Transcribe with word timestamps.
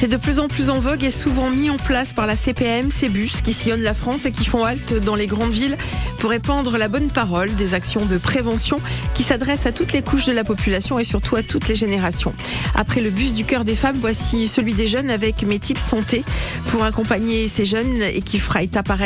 C'est 0.00 0.06
de 0.06 0.16
plus 0.16 0.38
en 0.38 0.46
plus 0.46 0.70
en 0.70 0.78
vogue 0.78 1.02
et 1.02 1.10
souvent 1.10 1.50
mis 1.50 1.70
en 1.70 1.76
place 1.76 2.12
par 2.12 2.24
la 2.24 2.36
CPM, 2.36 2.88
ces 2.92 3.08
bus 3.08 3.40
qui 3.40 3.52
sillonnent 3.52 3.82
la 3.82 3.94
France 3.94 4.26
et 4.26 4.30
qui 4.30 4.44
font 4.44 4.62
halte 4.62 4.94
dans 4.94 5.16
les 5.16 5.26
grandes 5.26 5.50
villes 5.50 5.76
pour 6.20 6.30
répandre 6.30 6.78
la 6.78 6.86
bonne 6.86 7.08
parole, 7.08 7.52
des 7.56 7.74
actions 7.74 8.06
de 8.06 8.16
prévention 8.16 8.78
qui 9.14 9.24
s'adressent 9.24 9.66
à 9.66 9.72
toutes 9.72 9.92
les 9.92 10.02
couches 10.02 10.26
de 10.26 10.32
la 10.32 10.44
population 10.44 11.00
et 11.00 11.04
surtout 11.04 11.34
à 11.34 11.42
toutes 11.42 11.66
les 11.66 11.74
générations. 11.74 12.32
Après 12.76 13.00
le 13.00 13.10
bus 13.10 13.32
du 13.32 13.44
cœur 13.44 13.64
des 13.64 13.74
femmes, 13.74 13.96
voici 13.98 14.46
celui 14.46 14.72
des 14.72 14.86
jeunes 14.86 15.10
avec 15.10 15.42
mes 15.42 15.58
tips 15.58 15.82
santé 15.82 16.22
pour 16.68 16.84
accompagner 16.84 17.48
ces 17.48 17.64
jeunes 17.64 18.00
et 18.00 18.22
qui 18.22 18.38
fera 18.38 18.62
étape 18.62 18.90
à 18.90 18.96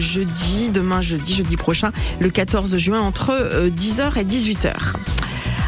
jeudi, 0.00 0.70
demain 0.72 1.00
jeudi, 1.00 1.32
jeudi 1.32 1.56
prochain, 1.56 1.92
le 2.18 2.28
14 2.28 2.76
juin 2.76 2.98
entre 2.98 3.30
10h 3.68 4.00
euh, 4.00 4.20
et 4.20 4.24
18h. 4.24 4.74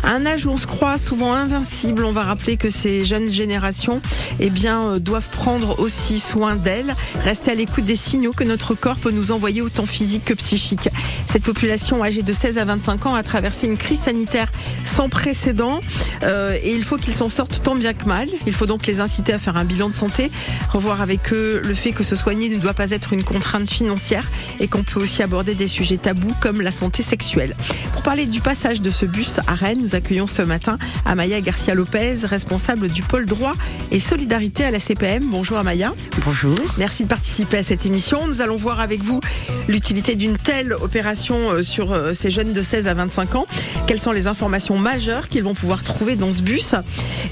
Un 0.05 0.27
âge 0.27 0.47
où 0.47 0.51
on 0.51 0.57
se 0.57 0.67
croit 0.67 0.99
souvent 0.99 1.33
invincible, 1.33 2.05
on 2.05 2.13
va 2.13 2.23
rappeler 2.23 2.57
que 2.57 2.71
ces 2.71 3.05
jeunes 3.05 3.31
générations 3.31 4.01
eh 4.41 4.51
bien, 4.51 4.83
euh, 4.83 4.99
doivent 4.99 5.29
prendre 5.29 5.79
aussi 5.79 6.19
soin 6.19 6.57
d'elles, 6.57 6.95
rester 7.25 7.53
à 7.53 7.55
l'écoute 7.55 7.85
des 7.85 7.97
signaux 7.97 8.33
que 8.33 8.45
notre 8.45 8.75
corps 8.75 8.97
peut 8.97 9.13
nous 9.13 9.31
envoyer 9.31 9.63
autant 9.63 9.87
physique 9.87 10.25
que 10.25 10.35
psychique. 10.35 10.89
Cette 11.31 11.45
population 11.45 12.03
âgée 12.03 12.23
de 12.23 12.33
16 12.33 12.59
à 12.59 12.65
25 12.65 13.07
ans 13.07 13.15
a 13.15 13.23
traversé 13.23 13.67
une 13.67 13.79
crise 13.79 14.01
sanitaire 14.01 14.51
sans 14.85 15.09
précédent 15.09 15.81
euh, 16.23 16.57
et 16.63 16.73
il 16.73 16.85
faut 16.85 16.97
qu'ils 16.97 17.15
s'en 17.15 17.29
sortent 17.29 17.63
tant 17.63 17.75
bien 17.75 17.95
que 17.95 18.07
mal. 18.07 18.29
Il 18.47 18.53
faut 18.53 18.67
donc 18.67 18.87
les 18.87 19.01
inciter 19.01 19.33
à 19.33 19.39
faire 19.39 19.57
un 19.57 19.65
bilan 19.65 19.89
de 19.89 19.95
santé, 19.95 20.31
revoir 20.71 21.01
avec 21.01 21.33
eux 21.33 21.61
le 21.65 21.75
fait 21.75 21.93
que 21.93 22.03
se 22.03 22.17
soigner 22.17 22.49
ne 22.49 22.59
doit 22.59 22.75
pas 22.75 22.91
être 22.91 23.13
une 23.13 23.25
contrainte 23.25 23.71
financière 23.71 24.31
et 24.61 24.69
qu'on 24.69 24.83
peut 24.83 25.01
aussi 25.01 25.23
aborder 25.23 25.55
des 25.55 25.69
sujets 25.69 25.97
tabous 25.97 26.35
comme 26.41 26.61
la 26.61 26.73
santé 26.73 27.03
sexuelle. 27.03 27.55
Pour 27.93 28.03
parler 28.03 28.27
du 28.27 28.41
passage 28.41 28.81
de 28.81 28.91
ce 28.91 29.07
bus 29.07 29.39
à 29.47 29.55
Rennes, 29.55 29.89
nous 29.93 29.99
accueillons 29.99 30.27
ce 30.27 30.43
matin 30.43 30.79
Amaya 31.05 31.41
Garcia 31.41 31.75
Lopez, 31.75 32.25
responsable 32.25 32.89
du 32.89 33.03
pôle 33.03 33.27
droit 33.27 33.53
et 33.91 34.01
solidarité 34.01 34.65
à 34.65 34.71
la 34.71 34.81
CPM. 34.81 35.25
Bonjour 35.27 35.59
Amaya. 35.59 35.93
Bonjour. 36.25 36.57
Merci 36.79 37.05
de 37.05 37.09
participer 37.09 37.59
à 37.59 37.63
cette 37.63 37.85
émission. 37.85 38.27
Nous 38.27 38.41
allons 38.41 38.57
voir 38.57 38.81
avec 38.81 39.03
vous 39.03 39.21
l'utilité 39.69 40.15
d'une 40.15 40.37
telle 40.37 40.73
opération 40.75 41.51
euh, 41.51 41.63
sur 41.63 41.93
euh, 41.93 42.15
ces 42.15 42.31
jeunes 42.31 42.53
de 42.53 42.63
16 42.63 42.87
à 42.87 42.95
25 42.95 43.35
ans. 43.35 43.47
Quelles 43.87 44.01
sont 44.01 44.13
les 44.13 44.27
informations 44.27 44.79
majeures 44.79 45.29
qu'ils 45.29 45.43
vont 45.43 45.55
pouvoir 45.55 45.83
trouver 45.83 46.17
dans 46.17 46.33
ce 46.33 46.43
bus 46.43 46.75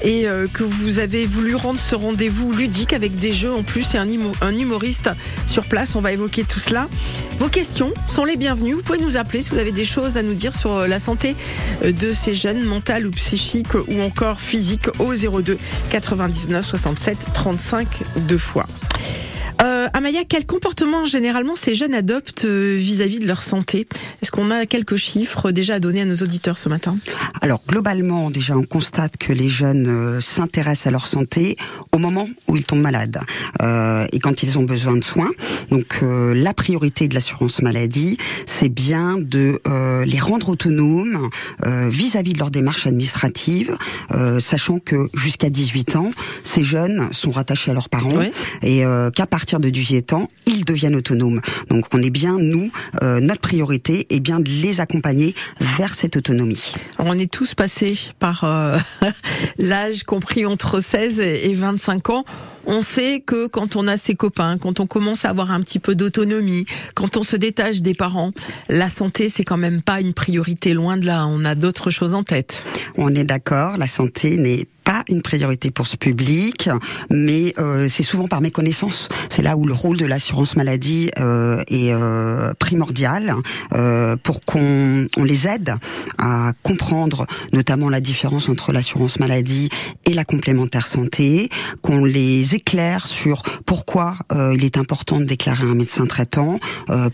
et 0.03 0.27
euh, 0.27 0.47
que 0.51 0.63
vous 0.63 0.99
avez 0.99 1.25
voulu 1.25 1.55
rendre 1.55 1.79
ce 1.79 1.95
rendez-vous 1.95 2.51
ludique 2.51 2.93
avec 2.93 3.15
des 3.15 3.33
jeux 3.33 3.51
en 3.51 3.63
plus 3.63 3.95
et 3.95 3.97
un 3.97 4.57
humoriste 4.57 5.09
sur 5.47 5.65
place. 5.65 5.95
On 5.95 6.01
va 6.01 6.11
évoquer 6.11 6.43
tout 6.43 6.59
cela. 6.59 6.87
Vos 7.39 7.49
questions 7.49 7.93
sont 8.07 8.25
les 8.25 8.35
bienvenues. 8.35 8.73
Vous 8.73 8.83
pouvez 8.83 8.99
nous 8.99 9.17
appeler 9.17 9.41
si 9.41 9.49
vous 9.49 9.57
avez 9.57 9.71
des 9.71 9.85
choses 9.85 10.17
à 10.17 10.21
nous 10.21 10.35
dire 10.35 10.53
sur 10.53 10.87
la 10.87 10.99
santé 10.99 11.35
de 11.83 12.13
ces 12.13 12.35
jeunes 12.35 12.50
mentale 12.59 13.07
ou 13.07 13.11
psychique 13.11 13.73
ou 13.75 14.01
encore 14.01 14.39
physique 14.39 14.87
au 14.99 15.13
02 15.13 15.57
99 15.89 16.65
67 16.65 17.27
35 17.33 17.87
deux 18.27 18.37
fois. 18.37 18.65
Euh, 20.01 20.07
Amaya, 20.07 20.23
quel 20.27 20.45
comportement 20.45 21.05
généralement 21.05 21.55
ces 21.55 21.75
jeunes 21.75 21.93
adoptent 21.93 22.45
euh, 22.45 22.75
vis-à-vis 22.77 23.19
de 23.19 23.27
leur 23.27 23.43
santé? 23.43 23.87
Est-ce 24.21 24.31
qu'on 24.31 24.49
a 24.49 24.65
quelques 24.65 24.95
chiffres 24.95 25.51
déjà 25.51 25.75
à 25.75 25.79
donner 25.79 26.01
à 26.01 26.05
nos 26.05 26.15
auditeurs 26.15 26.57
ce 26.57 26.69
matin? 26.69 26.97
Alors 27.41 27.61
globalement, 27.67 28.31
déjà, 28.31 28.57
on 28.57 28.63
constate 28.63 29.17
que 29.17 29.31
les 29.31 29.49
jeunes 29.49 29.87
euh, 29.87 30.19
s'intéressent 30.19 30.87
à 30.87 30.91
leur 30.91 31.05
santé 31.05 31.55
au 31.91 31.99
moment 31.99 32.27
où 32.47 32.57
ils 32.57 32.63
tombent 32.63 32.81
malades 32.81 33.19
euh, 33.61 34.07
et 34.11 34.19
quand 34.19 34.41
ils 34.41 34.57
ont 34.57 34.63
besoin 34.63 34.97
de 34.97 35.03
soins. 35.03 35.29
Donc 35.69 35.99
la 36.01 36.53
priorité 36.53 37.07
de 37.07 37.13
l'assurance 37.13 37.61
maladie, 37.61 38.17
c'est 38.45 38.69
bien 38.69 39.17
de 39.17 39.59
les 40.05 40.19
rendre 40.19 40.49
autonomes 40.49 41.29
vis-à-vis 41.63 42.33
de 42.33 42.39
leur 42.39 42.51
démarche 42.51 42.87
administrative, 42.87 43.77
sachant 44.39 44.79
que 44.79 45.09
jusqu'à 45.13 45.49
18 45.49 45.95
ans, 45.95 46.11
ces 46.43 46.63
jeunes 46.63 47.07
sont 47.13 47.31
rattachés 47.31 47.71
à 47.71 47.73
leurs 47.73 47.89
parents 47.89 48.21
et 48.61 48.83
qu'à 49.15 49.27
partir 49.27 49.59
de 49.59 49.69
18 49.69 49.90
ans, 50.13 50.27
ils 50.47 50.65
deviennent 50.65 50.95
autonomes. 50.95 51.41
Donc 51.69 51.85
on 51.93 52.01
est 52.01 52.09
bien, 52.09 52.37
nous, 52.39 52.71
euh, 53.01 53.19
notre 53.19 53.41
priorité 53.41 54.07
est 54.09 54.19
bien 54.19 54.39
de 54.39 54.49
les 54.49 54.79
accompagner 54.79 55.35
vers 55.59 55.93
cette 55.93 56.17
autonomie. 56.17 56.73
on 56.99 57.17
est 57.17 57.31
tous 57.31 57.55
passés 57.55 57.97
par 58.19 58.43
euh, 58.43 58.77
l'âge 59.57 60.03
compris 60.03 60.45
entre 60.45 60.81
16 60.81 61.19
et 61.19 61.53
25 61.53 62.09
ans. 62.09 62.25
On 62.65 62.81
sait 62.81 63.23
que 63.25 63.47
quand 63.47 63.75
on 63.75 63.87
a 63.87 63.97
ses 63.97 64.13
copains, 64.13 64.57
quand 64.57 64.79
on 64.79 64.85
commence 64.87 65.25
à 65.25 65.29
avoir 65.29 65.51
un 65.51 65.61
petit 65.61 65.79
peu 65.79 65.95
d'autonomie, 65.95 66.65
quand 66.95 67.17
on 67.17 67.23
se 67.23 67.35
détache 67.35 67.81
des 67.81 67.95
parents, 67.95 68.31
la 68.69 68.89
santé 68.89 69.29
c'est 69.29 69.43
quand 69.43 69.57
même 69.57 69.81
pas 69.81 69.99
une 69.99 70.13
priorité 70.13 70.73
loin 70.73 70.97
de 70.97 71.05
là. 71.05 71.25
On 71.27 71.43
a 71.43 71.55
d'autres 71.55 71.89
choses 71.89 72.13
en 72.13 72.23
tête. 72.23 72.63
On 72.97 73.13
est 73.15 73.23
d'accord, 73.23 73.77
la 73.77 73.87
santé 73.87 74.37
n'est 74.37 74.67
une 75.07 75.21
priorité 75.21 75.71
pour 75.71 75.87
ce 75.87 75.97
public, 75.97 76.69
mais 77.09 77.53
euh, 77.59 77.87
c'est 77.89 78.03
souvent 78.03 78.27
par 78.27 78.41
méconnaissance. 78.41 79.09
C'est 79.29 79.41
là 79.41 79.57
où 79.57 79.65
le 79.65 79.73
rôle 79.73 79.97
de 79.97 80.05
l'assurance 80.05 80.55
maladie 80.55 81.09
euh, 81.19 81.61
est 81.67 81.93
euh, 81.93 82.53
primordial 82.59 83.35
pour 84.23 84.43
qu'on 84.45 85.07
on 85.17 85.23
les 85.23 85.47
aide 85.47 85.75
à 86.17 86.53
comprendre 86.63 87.25
notamment 87.53 87.89
la 87.89 87.99
différence 87.99 88.49
entre 88.49 88.71
l'assurance 88.71 89.19
maladie 89.19 89.69
et 90.05 90.13
la 90.13 90.23
complémentaire 90.23 90.87
santé, 90.87 91.49
qu'on 91.81 92.05
les 92.05 92.55
éclaire 92.55 93.07
sur 93.07 93.41
pourquoi 93.65 94.15
il 94.53 94.63
est 94.63 94.77
important 94.77 95.19
de 95.19 95.25
déclarer 95.25 95.63
un 95.63 95.75
médecin 95.75 96.05
traitant 96.05 96.59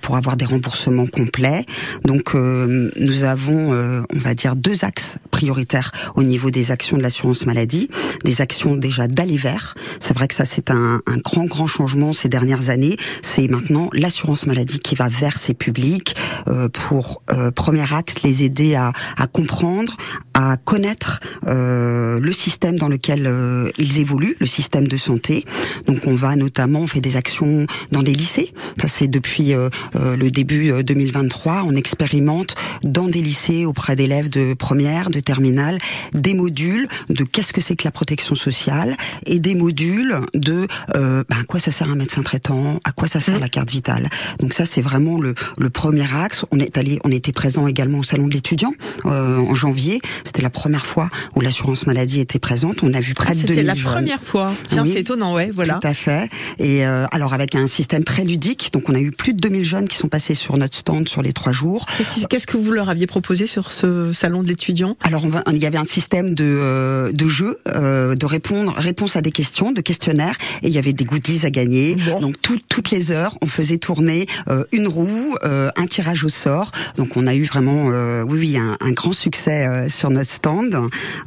pour 0.02 0.16
avoir 0.16 0.38
des 0.38 0.46
remboursements 0.46 1.08
complets. 1.08 1.66
Donc 2.06 2.34
nous 2.34 3.24
avons, 3.24 3.72
on 3.72 4.20
va 4.20 4.34
dire, 4.34 4.56
deux 4.56 4.84
axes 4.84 5.18
prioritaires 5.32 5.92
au 6.16 6.24
niveau 6.24 6.52
des 6.52 6.72
actions 6.72 6.98
de 6.98 7.04
l'assurance 7.04 7.46
maladie 7.46 7.77
des 8.24 8.42
actions 8.42 8.76
déjà 8.76 9.08
d'aller 9.08 9.38
vers. 9.38 9.76
C'est 10.00 10.14
vrai 10.14 10.28
que 10.28 10.36
ça 10.36 10.46
c'est 10.46 10.72
un, 10.72 11.02
un, 11.06 11.18
grand 11.18 11.46
grand 11.46 11.68
changement 11.68 12.14
ces 12.14 12.30
dernières 12.30 12.70
années. 12.70 12.98
C'est 13.22 13.48
maintenant 13.48 13.90
l'assurance 13.94 14.48
maladie 14.48 14.80
qui 14.80 14.96
va 14.96 15.08
vers 15.08 15.38
ces 15.38 15.54
publics 15.54 16.16
euh, 16.48 16.70
pour 16.70 17.22
euh, 17.32 17.52
premier 17.52 17.94
axe 17.94 18.24
les 18.24 18.44
aider 18.44 18.76
à, 18.76 18.92
à 19.18 19.28
comprendre, 19.28 19.96
à 20.34 20.58
connaître 20.58 21.20
euh, 21.48 22.20
le 22.20 22.32
système 22.32 22.78
dans 22.78 22.88
lequel 22.88 23.26
euh, 23.28 23.70
ils 23.78 24.00
évoluent, 24.00 24.38
le 24.40 24.46
système 24.46 24.88
de 24.88 24.98
santé. 24.98 25.46
Donc 25.88 26.06
on 26.06 26.16
va 26.16 26.36
notamment 26.36 26.82
on 26.82 26.88
fait 26.88 27.02
des 27.02 27.18
actions 27.18 27.66
dans 27.92 28.04
des 28.04 28.14
lycées. 28.14 28.54
Ça 28.80 28.88
c'est 28.88 29.08
depuis 29.08 29.54
euh, 29.54 29.70
le 29.96 30.30
début 30.30 30.84
2023. 30.84 31.64
On 31.66 31.76
expérimente 31.76 32.56
dans 32.84 33.08
des 33.08 33.22
lycées 33.22 33.66
auprès 33.66 33.96
d'élèves 33.96 34.30
de 34.30 34.54
première, 34.54 35.10
de 35.10 35.20
terminale, 35.20 35.80
des 36.14 36.34
modules 36.34 36.88
de 37.10 37.24
qu'est-ce 37.24 37.54
que 37.54 37.62
c'est 37.68 37.76
que 37.76 37.84
la 37.86 37.92
protection 37.92 38.36
sociale 38.36 38.96
et 39.26 39.40
des 39.40 39.56
modules 39.56 40.16
de 40.34 40.68
ben, 40.94 41.24
à 41.30 41.44
quoi 41.48 41.60
ça 41.60 41.72
sert 41.72 41.90
un 41.90 41.96
médecin 41.96 42.22
traitant, 42.22 42.80
à 42.84 42.92
quoi 42.92 43.08
ça 43.08 43.20
sert 43.20 43.38
mmh. 43.38 43.42
la 43.42 43.50
carte 43.50 43.70
vitale. 43.70 44.10
Donc 44.40 44.54
ça 44.54 44.66
c'est 44.66 44.82
vraiment 44.82 45.20
le, 45.20 45.34
le 45.58 45.70
premier 45.70 46.06
axe. 46.14 46.46
On 46.52 46.60
est 46.60 46.78
allé, 46.78 47.00
on 47.04 47.12
était 47.12 47.32
présent 47.32 47.68
également 47.68 48.00
au 48.00 48.04
salon 48.04 48.28
de 48.28 48.34
l'étudiant 48.34 48.74
en 49.04 49.56
janvier. 49.56 50.02
C'était 50.24 50.42
la 50.42 50.50
première 50.50 50.86
fois 50.86 51.10
où 51.36 51.42
l'assurance 51.42 51.88
maladie 51.88 52.20
était 52.20 52.40
présente. 52.40 52.84
On 52.84 52.94
a 52.94 53.00
vu 53.00 53.14
près 53.14 53.36
de 53.36 53.42
2000 53.42 53.48
C'était 53.48 53.64
la 53.64 53.76
première 53.76 54.22
fois. 54.22 54.54
Tiens, 54.68 54.86
c'est 54.86 55.02
étonnant, 55.02 55.34
ouais, 55.34 55.52
voilà. 55.54 55.76
Tout 55.76 55.88
à 55.88 55.94
fait. 55.94 56.30
Et 56.60 56.86
euh, 56.86 57.06
alors 57.12 57.34
avec 57.34 57.56
un 57.56 57.68
système 57.68 58.04
très 58.04 58.24
ludique, 58.24 58.72
donc 58.74 58.90
on 58.90 58.96
a 58.96 59.00
eu 59.00 59.12
plus 59.12 59.34
de 59.34 59.40
2000 59.40 59.66
jeunes 59.66 59.88
qui 59.88 59.98
sont 59.98 60.08
passés 60.08 60.36
sur 60.36 60.58
notre 60.58 60.78
stand 60.78 61.08
sur 61.08 61.22
les 61.22 61.34
trois 61.34 61.54
jours. 61.54 61.86
Qu'est-ce 62.30 62.48
que 62.48 62.58
vous 62.58 62.72
leur 62.72 62.90
aviez 62.90 63.08
proposé 63.08 63.48
sur 63.48 63.72
ce 63.72 64.12
salon 64.12 64.44
de 64.44 64.48
l'étudiant? 64.48 64.98
Alors 65.02 65.26
on 65.26 65.30
va, 65.30 65.44
il 65.52 65.58
y 65.58 65.66
avait 65.66 65.78
un 65.78 65.86
système 65.86 66.34
de, 66.34 66.44
euh, 66.46 67.12
de 67.12 67.28
jeu, 67.28 67.57
euh, 67.68 68.16
de 68.16 68.26
répondre, 68.26 68.74
réponse 68.78 69.16
à 69.16 69.22
des 69.22 69.32
questions, 69.32 69.72
de 69.72 69.82
questionnaires, 69.82 70.38
et 70.64 70.68
il 70.68 70.74
y 70.74 70.78
avait 70.78 70.94
des 70.94 71.06
goodies 71.06 71.46
à 71.46 71.50
gagner. 71.50 71.96
Donc 72.22 72.36
toutes 72.42 72.92
les 72.92 73.12
heures, 73.12 73.38
on 73.42 73.48
faisait 73.48 73.78
tourner 73.78 74.28
une 74.72 74.88
roue, 74.88 75.36
un 75.44 75.86
tirage 75.88 75.98
tirage 75.98 76.24
au 76.24 76.30
sort. 76.30 76.72
Donc 76.96 77.18
on 77.18 77.26
a 77.26 77.34
eu 77.34 77.44
vraiment, 77.44 77.90
euh, 77.90 78.24
oui, 78.24 78.38
oui, 78.40 78.58
un, 78.58 78.78
un 78.82 78.92
grand 78.92 79.14
succès 79.14 79.66
euh, 79.66 79.90
sur 79.90 80.12
notre 80.12 80.30
stand. 80.30 80.80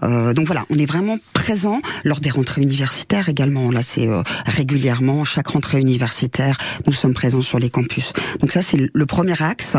Euh, 0.05 0.33
donc 0.33 0.47
voilà, 0.47 0.65
on 0.71 0.79
est 0.79 0.87
vraiment 0.87 1.19
présent 1.33 1.81
lors 2.05 2.21
des 2.21 2.31
rentrées 2.31 2.63
universitaires 2.63 3.29
également. 3.29 3.73
Là, 3.73 3.83
c'est 3.83 4.09
régulièrement 4.47 5.25
chaque 5.25 5.49
rentrée 5.49 5.81
universitaire, 5.81 6.57
nous 6.87 6.93
sommes 6.93 7.15
présents 7.15 7.43
sur 7.43 7.59
les 7.59 7.69
campus. 7.69 8.13
Donc 8.39 8.53
ça, 8.53 8.63
c'est 8.63 8.79
le 8.93 9.07
premier 9.07 9.43
axe, 9.43 9.77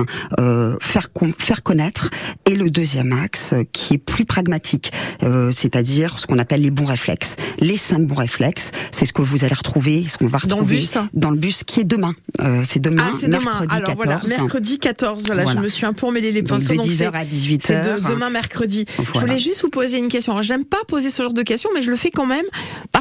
faire 0.81 1.07
faire 1.38 1.63
connaître, 1.63 2.09
et 2.45 2.56
le 2.56 2.69
deuxième 2.69 3.13
axe 3.13 3.54
qui 3.71 3.95
est 3.95 3.97
plus 3.97 4.25
pragmatique, 4.25 4.92
c'est-à-dire 5.51 6.19
ce 6.19 6.27
qu'on 6.27 6.38
appelle 6.42 6.62
les 6.62 6.72
bons 6.72 6.86
réflexes. 6.86 7.36
Les 7.60 7.78
cinq 7.78 8.06
bons 8.06 8.16
réflexes, 8.16 8.72
c'est 8.92 9.06
ce 9.06 9.14
que 9.14 9.22
vous 9.22 9.44
allez 9.46 9.54
retrouver, 9.54 10.06
ce 10.08 10.18
qu'on 10.18 10.28
va 10.28 10.40
retrouver 10.40 10.62
dans 10.62 10.70
le 10.70 10.80
bus, 10.80 10.98
dans 11.14 11.32
le 11.32 11.38
bus 11.38 11.64
qui 11.64 11.82
est 11.82 11.86
demain. 11.86 12.14
c'est 12.66 12.82
demain, 12.82 13.04
ah, 13.08 13.28
mercredi 13.28 13.28
demain. 13.28 13.52
Alors, 13.70 13.88
14. 13.88 13.96
Voilà, 13.96 14.22
mercredi 14.28 14.80
14. 14.80 15.30
Là, 15.30 15.46
je 15.46 15.58
me 15.58 15.70
suis 15.70 15.86
un 15.86 15.94
peu 15.94 16.08
emmêlé 16.08 16.32
les 16.32 16.44
pinceaux. 16.44 16.74
Donc, 16.74 16.86
de 16.86 16.92
10h 16.92 17.12
à 17.12 17.26
18h. 17.26 17.62
C'est 17.62 18.10
demain 18.10 18.30
mercredi. 18.30 18.86
Voilà. 18.98 19.12
Je 19.14 19.20
voulais 19.20 19.40
juste 19.40 19.62
vous 19.62 19.70
poser 19.70 19.98
une 19.98 20.10
question. 20.10 20.42
J'aime 20.42 20.66
pas 20.66 20.84
poser 20.88 21.10
ce 21.10 21.24
genre 21.24 21.34
de 21.34 21.44
questions, 21.44 21.70
mais 21.74 21.82
je 21.82 21.92
le 21.92 21.98
fais 21.98 22.12
quand 22.12 22.26
même 22.26 22.46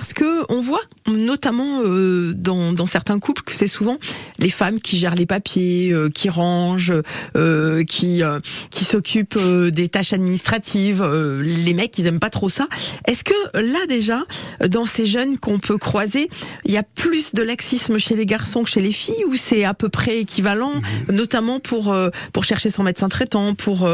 parce 0.00 0.14
que 0.14 0.46
on 0.48 0.62
voit, 0.62 0.80
notamment 1.06 1.82
euh, 1.84 2.32
dans, 2.34 2.72
dans 2.72 2.86
certains 2.86 3.18
couples, 3.18 3.42
que 3.42 3.52
c'est 3.52 3.66
souvent 3.66 3.98
les 4.38 4.48
femmes 4.48 4.80
qui 4.80 4.96
gèrent 4.96 5.14
les 5.14 5.26
papiers, 5.26 5.92
euh, 5.92 6.08
qui 6.08 6.30
rangent, 6.30 6.94
euh, 7.36 7.84
qui 7.84 8.22
euh, 8.22 8.38
qui 8.70 8.86
s'occupent 8.86 9.36
euh, 9.36 9.70
des 9.70 9.90
tâches 9.90 10.14
administratives. 10.14 11.02
Euh, 11.02 11.42
les 11.42 11.74
mecs, 11.74 11.98
ils 11.98 12.06
aiment 12.06 12.18
pas 12.18 12.30
trop 12.30 12.48
ça. 12.48 12.66
Est-ce 13.06 13.24
que 13.24 13.34
là 13.52 13.86
déjà, 13.90 14.24
dans 14.66 14.86
ces 14.86 15.04
jeunes 15.04 15.36
qu'on 15.36 15.58
peut 15.58 15.76
croiser, 15.76 16.30
il 16.64 16.72
y 16.72 16.78
a 16.78 16.82
plus 16.82 17.34
de 17.34 17.42
laxisme 17.42 17.98
chez 17.98 18.16
les 18.16 18.24
garçons 18.24 18.62
que 18.62 18.70
chez 18.70 18.80
les 18.80 18.92
filles, 18.92 19.26
ou 19.26 19.36
c'est 19.36 19.64
à 19.64 19.74
peu 19.74 19.90
près 19.90 20.20
équivalent, 20.20 20.76
mmh. 20.76 21.12
notamment 21.12 21.60
pour 21.60 21.94
pour 22.32 22.44
chercher 22.44 22.70
son 22.70 22.84
médecin 22.84 23.10
traitant, 23.10 23.54
pour 23.54 23.86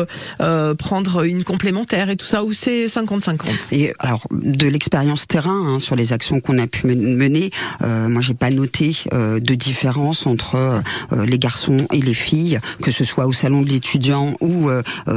prendre 0.79 1.25
une 1.25 1.43
complémentaire 1.43 2.11
et 2.11 2.17
tout 2.17 2.27
ça, 2.27 2.45
ou 2.45 2.53
c'est 2.53 2.87
50-50 2.87 3.75
Et 3.75 3.93
alors 3.99 4.25
de 4.31 4.69
l'expérience 4.69 5.27
terrain 5.27 5.67
hein, 5.67 5.79
sur 5.81 5.96
les 5.97 6.13
actions 6.13 6.41
qu'on 6.41 6.59
a 6.59 6.67
pu 6.67 6.87
mener, 6.87 7.51
euh, 7.83 8.09
moi 8.09 8.23
j'ai 8.23 8.35
pas 8.35 8.51
noté 8.51 8.97
euh, 9.13 9.41
de 9.41 9.55
différence 9.55 10.27
entre 10.27 10.55
euh, 10.55 11.27
les 11.27 11.39
garçons 11.39 11.79
et 11.93 12.01
les 12.01 12.15
filles, 12.15 12.59
que 12.83 12.93
ce 12.93 13.05
soit 13.05 13.27
au 13.27 13.33
salon 13.33 13.63
de 13.63 13.69
l'étudiant 13.69 14.35
ou 14.41 14.69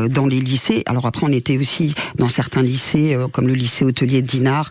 dans 0.10 0.28
les 0.28 0.40
lycées. 0.40 0.84
Alors 0.86 1.06
après 1.06 1.26
on 1.26 1.32
était 1.32 1.58
aussi 1.58 1.94
dans 2.18 2.30
certains 2.30 2.62
lycées, 2.62 3.18
comme 3.32 3.48
le 3.48 3.54
lycée 3.54 3.86
hôtelier 3.86 4.22
de 4.22 4.28
Dinard, 4.28 4.70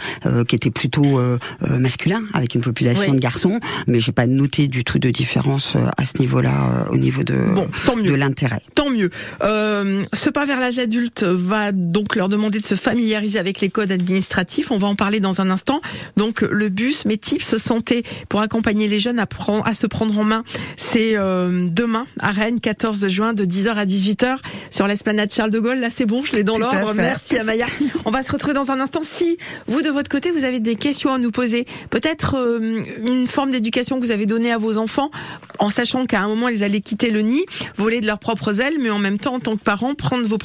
qui 0.49 0.55
était 0.55 0.71
plutôt 0.71 1.21
masculin 1.69 2.23
avec 2.35 2.55
une 2.55 2.61
population 2.61 3.11
Oui. 3.11 3.17
de 3.17 3.21
garçons, 3.21 3.61
mais 3.87 4.01
j'ai 4.01 4.13
pas 4.13 4.27
noté 4.27 4.69
du 4.69 4.85
tout 4.85 4.99
de 4.99 5.11
différence 5.11 5.75
à 5.97 6.05
ce 6.05 6.21
niveau-là, 6.21 6.87
au 6.91 6.97
niveau 6.97 7.23
de 7.25 7.35
Bon, 7.55 7.69
tant 7.87 7.97
mieux. 7.97 8.11
de 8.11 8.15
l'intérêt. 8.15 8.61
Tant 8.75 8.91
mieux. 8.91 9.11
Euh, 9.43 10.05
ce 10.13 10.31
pas 10.31 10.47
vers 10.47 10.61
l'âge 10.61 10.79
adulte 10.79 11.23
va 11.25 11.73
donc 11.73 12.17
leur 12.17 12.29
demander 12.29 12.61
de 12.61 12.67
se 12.67 12.75
familiariser 12.75 13.39
avec 13.39 13.61
les 13.61 13.69
codes 13.69 13.93
administratifs. 13.93 14.71
On 14.71 14.79
va 14.79 14.87
en 14.89 14.95
parler 14.95 15.21
dans 15.21 15.41
un 15.41 15.51
instant. 15.51 15.81
Donc 16.17 16.43
le 16.43 16.69
bus, 16.69 17.05
mes 17.05 17.19
tips 17.19 17.57
santé 17.57 18.03
pour 18.29 18.41
accompagner 18.41 18.89
les 18.89 19.01
jeunes 19.01 19.19
à, 19.19 19.27
prendre, 19.27 19.67
à 19.67 19.75
se 19.75 19.87
prendre 19.87 20.19
en 20.19 20.25
main, 20.25 20.45
c'est 20.77 21.17
euh, 21.17 21.69
demain 21.71 22.07
à 22.21 22.31
Rennes, 22.31 22.61
14 22.61 23.09
juin, 23.09 23.33
de 23.33 23.45
10h 23.45 23.75
à 23.75 23.85
18h 23.85 24.37
sur 24.71 24.87
l'esplanade 24.87 25.33
Charles 25.33 25.51
de 25.51 25.61
Gaulle. 25.61 25.81
Là 25.81 25.89
c'est 25.91 26.07
bon, 26.07 26.25
je 26.25 26.33
l'ai 26.33 26.45
dans 26.45 26.59
l'ordre. 26.59 26.95
Merci 26.95 27.39
Amaya. 27.39 27.67
On 28.05 28.11
va 28.11 28.23
se 28.23 28.33
retrouver 28.33 28.55
dans 28.55 28.71
un 28.71 28.81
instant. 28.81 29.01
Si 29.03 29.39
vous 29.67 29.83
de 29.83 29.91
votre 29.91 30.11
côté 30.11 30.31
vous 30.31 30.45
avez 30.45 30.61
des 30.61 30.77
questions 30.77 31.13
à 31.13 31.19
nous 31.19 31.31
poser, 31.31 31.67
peut-être 31.91 32.37
euh, 32.37 32.83
une 33.05 33.27
forme 33.27 33.51
d'éducation 33.51 34.01
que 34.01 34.05
vous 34.05 34.13
avez 34.13 34.27
donnée 34.27 34.53
à 34.53 34.59
vos 34.59 34.79
enfants, 34.79 35.11
en 35.59 35.71
sachant 35.71 36.07
qu'à 36.07 36.21
un 36.21 36.29
moment 36.29 36.49
ils 36.49 36.65
allaient 36.65 36.81
quitter 36.81 37.11
le 37.11 37.23
nid, 37.23 37.45
voler 37.77 38.01
de 38.01 38.07
leurs 38.07 38.19
propres 38.19 38.61
ailes, 38.61 38.77
mais 38.81 38.91
en 38.91 38.99
même 38.99 39.19
temps 39.19 39.35
en 39.35 39.41
tant 39.41 39.57
que 39.57 39.63
parents 39.63 39.95
prendre 39.95 40.27
vos, 40.27 40.39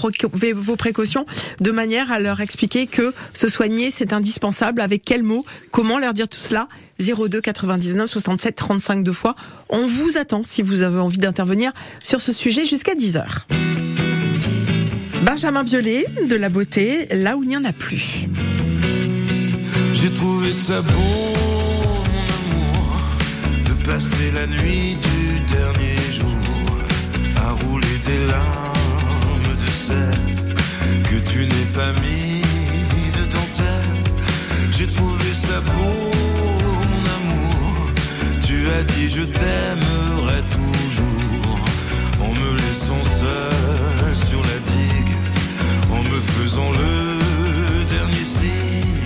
vos 0.55 0.75
précautions 0.75 1.25
de 1.59 1.71
manière 1.71 2.11
à 2.11 2.19
leur 2.19 2.41
expliquer 2.41 2.87
que 2.87 3.13
se 3.33 3.47
soigner 3.47 3.91
c'est 3.91 4.13
indispensable. 4.13 4.81
Avec 4.81 5.03
quels 5.03 5.23
mots, 5.23 5.42
comment 5.71 5.99
leur 5.99 6.13
dire 6.13 6.27
tout 6.27 6.39
cela? 6.39 6.67
02 6.99 7.41
99 7.41 8.09
67 8.09 8.55
35 8.55 9.03
deux 9.03 9.13
fois. 9.13 9.35
On 9.69 9.87
vous 9.87 10.17
attend 10.17 10.43
si 10.43 10.61
vous 10.61 10.81
avez 10.81 10.99
envie 10.99 11.17
d'intervenir 11.17 11.71
sur 12.03 12.21
ce 12.21 12.33
sujet 12.33 12.65
jusqu'à 12.65 12.95
10h. 12.95 13.23
Benjamin 15.25 15.63
Biolay, 15.63 16.05
de 16.27 16.35
la 16.35 16.49
beauté, 16.49 17.07
là 17.11 17.37
où 17.37 17.43
il 17.43 17.49
n'y 17.49 17.57
en 17.57 17.63
a 17.63 17.73
plus. 17.73 18.27
J'ai 19.91 20.11
trouvé 20.11 20.51
ça 20.51 20.81
beau, 20.81 20.91
mon 20.91 22.03
amour, 22.35 22.99
de 23.65 23.85
passer 23.85 24.31
la 24.33 24.45
nuit 24.47 24.97
du 24.97 25.39
dernier 25.53 25.95
jour 26.11 26.27
à 27.37 27.51
rouler 27.65 27.97
des 28.05 28.27
larmes 28.27 29.55
de 29.55 29.71
sel 29.71 31.03
que 31.03 31.19
tu 31.29 31.45
n'es 31.45 31.71
pas 31.73 31.93
mis. 31.93 32.32
J'ai 34.75 34.87
trouvé 34.87 35.33
ça 35.33 35.59
beau, 35.61 36.11
mon 36.89 37.03
amour. 37.17 37.91
Tu 38.43 38.67
as 38.69 38.83
dit 38.83 39.07
je 39.07 39.21
t'aimerai 39.21 40.41
toujours 40.49 41.59
en 42.19 42.31
me 42.33 42.57
laissant 42.57 43.03
seul 43.03 44.15
sur 44.15 44.41
la 44.41 44.57
digue, 44.71 45.15
en 45.91 46.01
me 46.01 46.19
faisant 46.19 46.71
le 46.71 47.85
dernier 47.85 48.25
signe. 48.25 49.03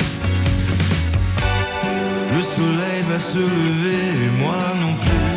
Le 2.33 2.41
soleil 2.41 3.01
va 3.09 3.19
se 3.19 3.37
lever 3.37 4.25
et 4.25 4.29
moi 4.29 4.55
non 4.79 4.93
plus. 4.95 5.35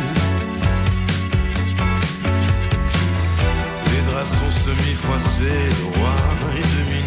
Les 3.91 4.01
draps 4.09 4.29
sont 4.29 4.49
semi-froissés, 4.49 5.67
le 5.79 5.99
roi 5.99 6.15
est 6.55 6.69
demi 6.77 7.00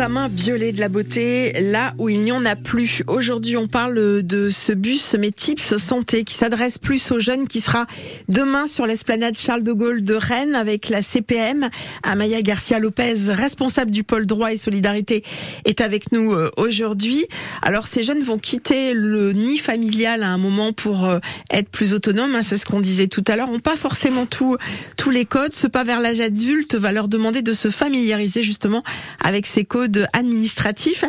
Benjamin 0.00 0.30
Biolay 0.30 0.72
de 0.72 0.80
la 0.80 0.88
beauté, 0.88 1.52
là 1.60 1.92
où 1.98 2.08
il 2.08 2.22
n'y 2.22 2.32
en 2.32 2.46
a 2.46 2.56
plus. 2.56 3.02
Aujourd'hui, 3.06 3.58
on 3.58 3.66
parle 3.66 4.22
de 4.22 4.48
ce 4.48 4.72
bus 4.72 5.14
Mes 5.14 5.30
Tips 5.30 5.76
Santé 5.76 6.24
qui 6.24 6.32
s'adresse 6.32 6.78
plus 6.78 7.12
aux 7.12 7.20
jeunes 7.20 7.46
qui 7.46 7.60
sera 7.60 7.86
demain 8.30 8.66
sur 8.66 8.86
l'esplanade 8.86 9.36
Charles 9.36 9.62
de 9.62 9.74
Gaulle 9.74 10.02
de 10.02 10.14
Rennes 10.14 10.54
avec 10.54 10.88
la 10.88 11.02
CPM. 11.02 11.68
Amaya 12.02 12.40
Garcia 12.40 12.78
Lopez, 12.78 13.26
responsable 13.28 13.90
du 13.90 14.02
pôle 14.02 14.24
droit 14.24 14.54
et 14.54 14.56
solidarité, 14.56 15.22
est 15.66 15.82
avec 15.82 16.12
nous 16.12 16.32
euh, 16.32 16.50
aujourd'hui. 16.56 17.26
Alors, 17.60 17.86
ces 17.86 18.02
jeunes 18.02 18.22
vont 18.22 18.38
quitter 18.38 18.94
le 18.94 19.34
nid 19.34 19.58
familial 19.58 20.22
à 20.22 20.28
un 20.28 20.38
moment 20.38 20.72
pour 20.72 21.04
euh, 21.04 21.18
être 21.50 21.68
plus 21.68 21.92
autonomes. 21.92 22.34
Hein, 22.34 22.42
c'est 22.42 22.56
ce 22.56 22.64
qu'on 22.64 22.80
disait 22.80 23.08
tout 23.08 23.24
à 23.28 23.36
l'heure. 23.36 23.50
On 23.52 23.60
pas 23.60 23.76
forcément 23.76 24.24
tout, 24.24 24.56
tous 24.96 25.10
les 25.10 25.26
codes. 25.26 25.52
Ce 25.52 25.66
pas 25.66 25.84
vers 25.84 26.00
l'âge 26.00 26.20
adulte 26.20 26.74
va 26.74 26.90
leur 26.90 27.08
demander 27.08 27.42
de 27.42 27.52
se 27.52 27.68
familiariser 27.68 28.42
justement 28.42 28.82
avec 29.22 29.44
ces 29.44 29.66
codes 29.66 29.89
administratifs. 30.12 31.04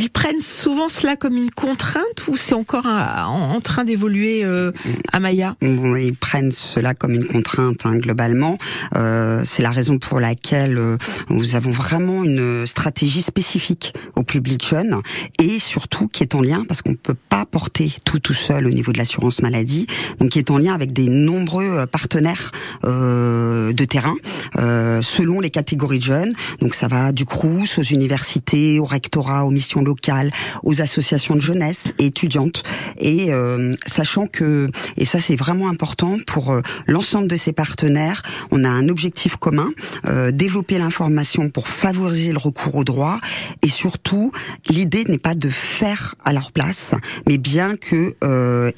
Ils 0.00 0.10
prennent 0.10 0.40
souvent 0.40 0.88
cela 0.88 1.16
comme 1.16 1.36
une 1.36 1.50
contrainte 1.50 2.28
ou 2.28 2.36
c'est 2.36 2.54
encore 2.54 2.86
en, 2.86 3.60
train 3.60 3.82
d'évoluer 3.82 4.44
euh, 4.44 4.70
à 5.12 5.18
Maya? 5.18 5.56
Ils 5.60 6.14
prennent 6.14 6.52
cela 6.52 6.94
comme 6.94 7.14
une 7.14 7.26
contrainte 7.26 7.84
hein, 7.84 7.96
globalement. 7.96 8.58
Euh, 8.94 9.42
c'est 9.44 9.64
la 9.64 9.72
raison 9.72 9.98
pour 9.98 10.20
laquelle 10.20 10.78
euh, 10.78 10.98
nous 11.30 11.56
avons 11.56 11.72
vraiment 11.72 12.22
une 12.22 12.64
stratégie 12.64 13.22
spécifique 13.22 13.92
au 14.14 14.22
public 14.22 14.64
jeune 14.64 15.00
et 15.40 15.58
surtout 15.58 16.06
qui 16.06 16.22
est 16.22 16.36
en 16.36 16.42
lien 16.42 16.62
parce 16.68 16.80
qu'on 16.80 16.92
ne 16.92 16.94
peut 16.94 17.16
pas 17.28 17.44
porter 17.44 17.92
tout 18.04 18.20
tout 18.20 18.34
seul 18.34 18.68
au 18.68 18.70
niveau 18.70 18.92
de 18.92 18.98
l'assurance 18.98 19.42
maladie, 19.42 19.88
donc 20.20 20.30
qui 20.30 20.38
est 20.38 20.52
en 20.52 20.58
lien 20.58 20.74
avec 20.74 20.92
des 20.92 21.08
nombreux 21.08 21.86
partenaires 21.86 22.52
de 22.84 23.84
terrain 23.84 24.14
selon 25.02 25.40
les 25.40 25.50
catégories 25.50 25.98
de 25.98 26.04
jeunes. 26.04 26.32
Donc 26.60 26.76
ça 26.76 26.86
va 26.86 27.10
du 27.10 27.24
Crous 27.24 27.78
aux 27.78 27.82
universités, 27.82 28.78
au 28.78 28.84
rectorat, 28.84 29.44
aux 29.44 29.50
missions 29.50 29.82
aux 30.62 30.80
associations 30.80 31.34
de 31.34 31.40
jeunesse 31.40 31.92
et 31.98 32.06
étudiantes. 32.06 32.62
Et 32.98 33.32
euh, 33.32 33.74
sachant 33.86 34.26
que, 34.26 34.68
et 34.96 35.04
ça 35.04 35.20
c'est 35.20 35.36
vraiment 35.36 35.68
important 35.68 36.16
pour 36.26 36.50
euh, 36.50 36.60
l'ensemble 36.86 37.28
de 37.28 37.36
ces 37.36 37.52
partenaires, 37.52 38.22
on 38.50 38.64
a 38.64 38.68
un 38.68 38.88
objectif 38.88 39.36
commun, 39.36 39.70
euh, 40.08 40.30
développer 40.30 40.78
l'information 40.78 41.50
pour 41.50 41.68
favoriser 41.68 42.32
le 42.32 42.38
recours 42.38 42.76
au 42.76 42.84
droit. 42.84 43.18
Et 43.62 43.68
surtout, 43.68 44.32
l'idée 44.68 45.04
n'est 45.04 45.18
pas 45.18 45.34
de 45.34 45.48
faire 45.48 46.14
à 46.24 46.32
leur 46.32 46.52
place, 46.52 46.92
mais 47.28 47.38
bien 47.38 47.76
que 47.76 48.14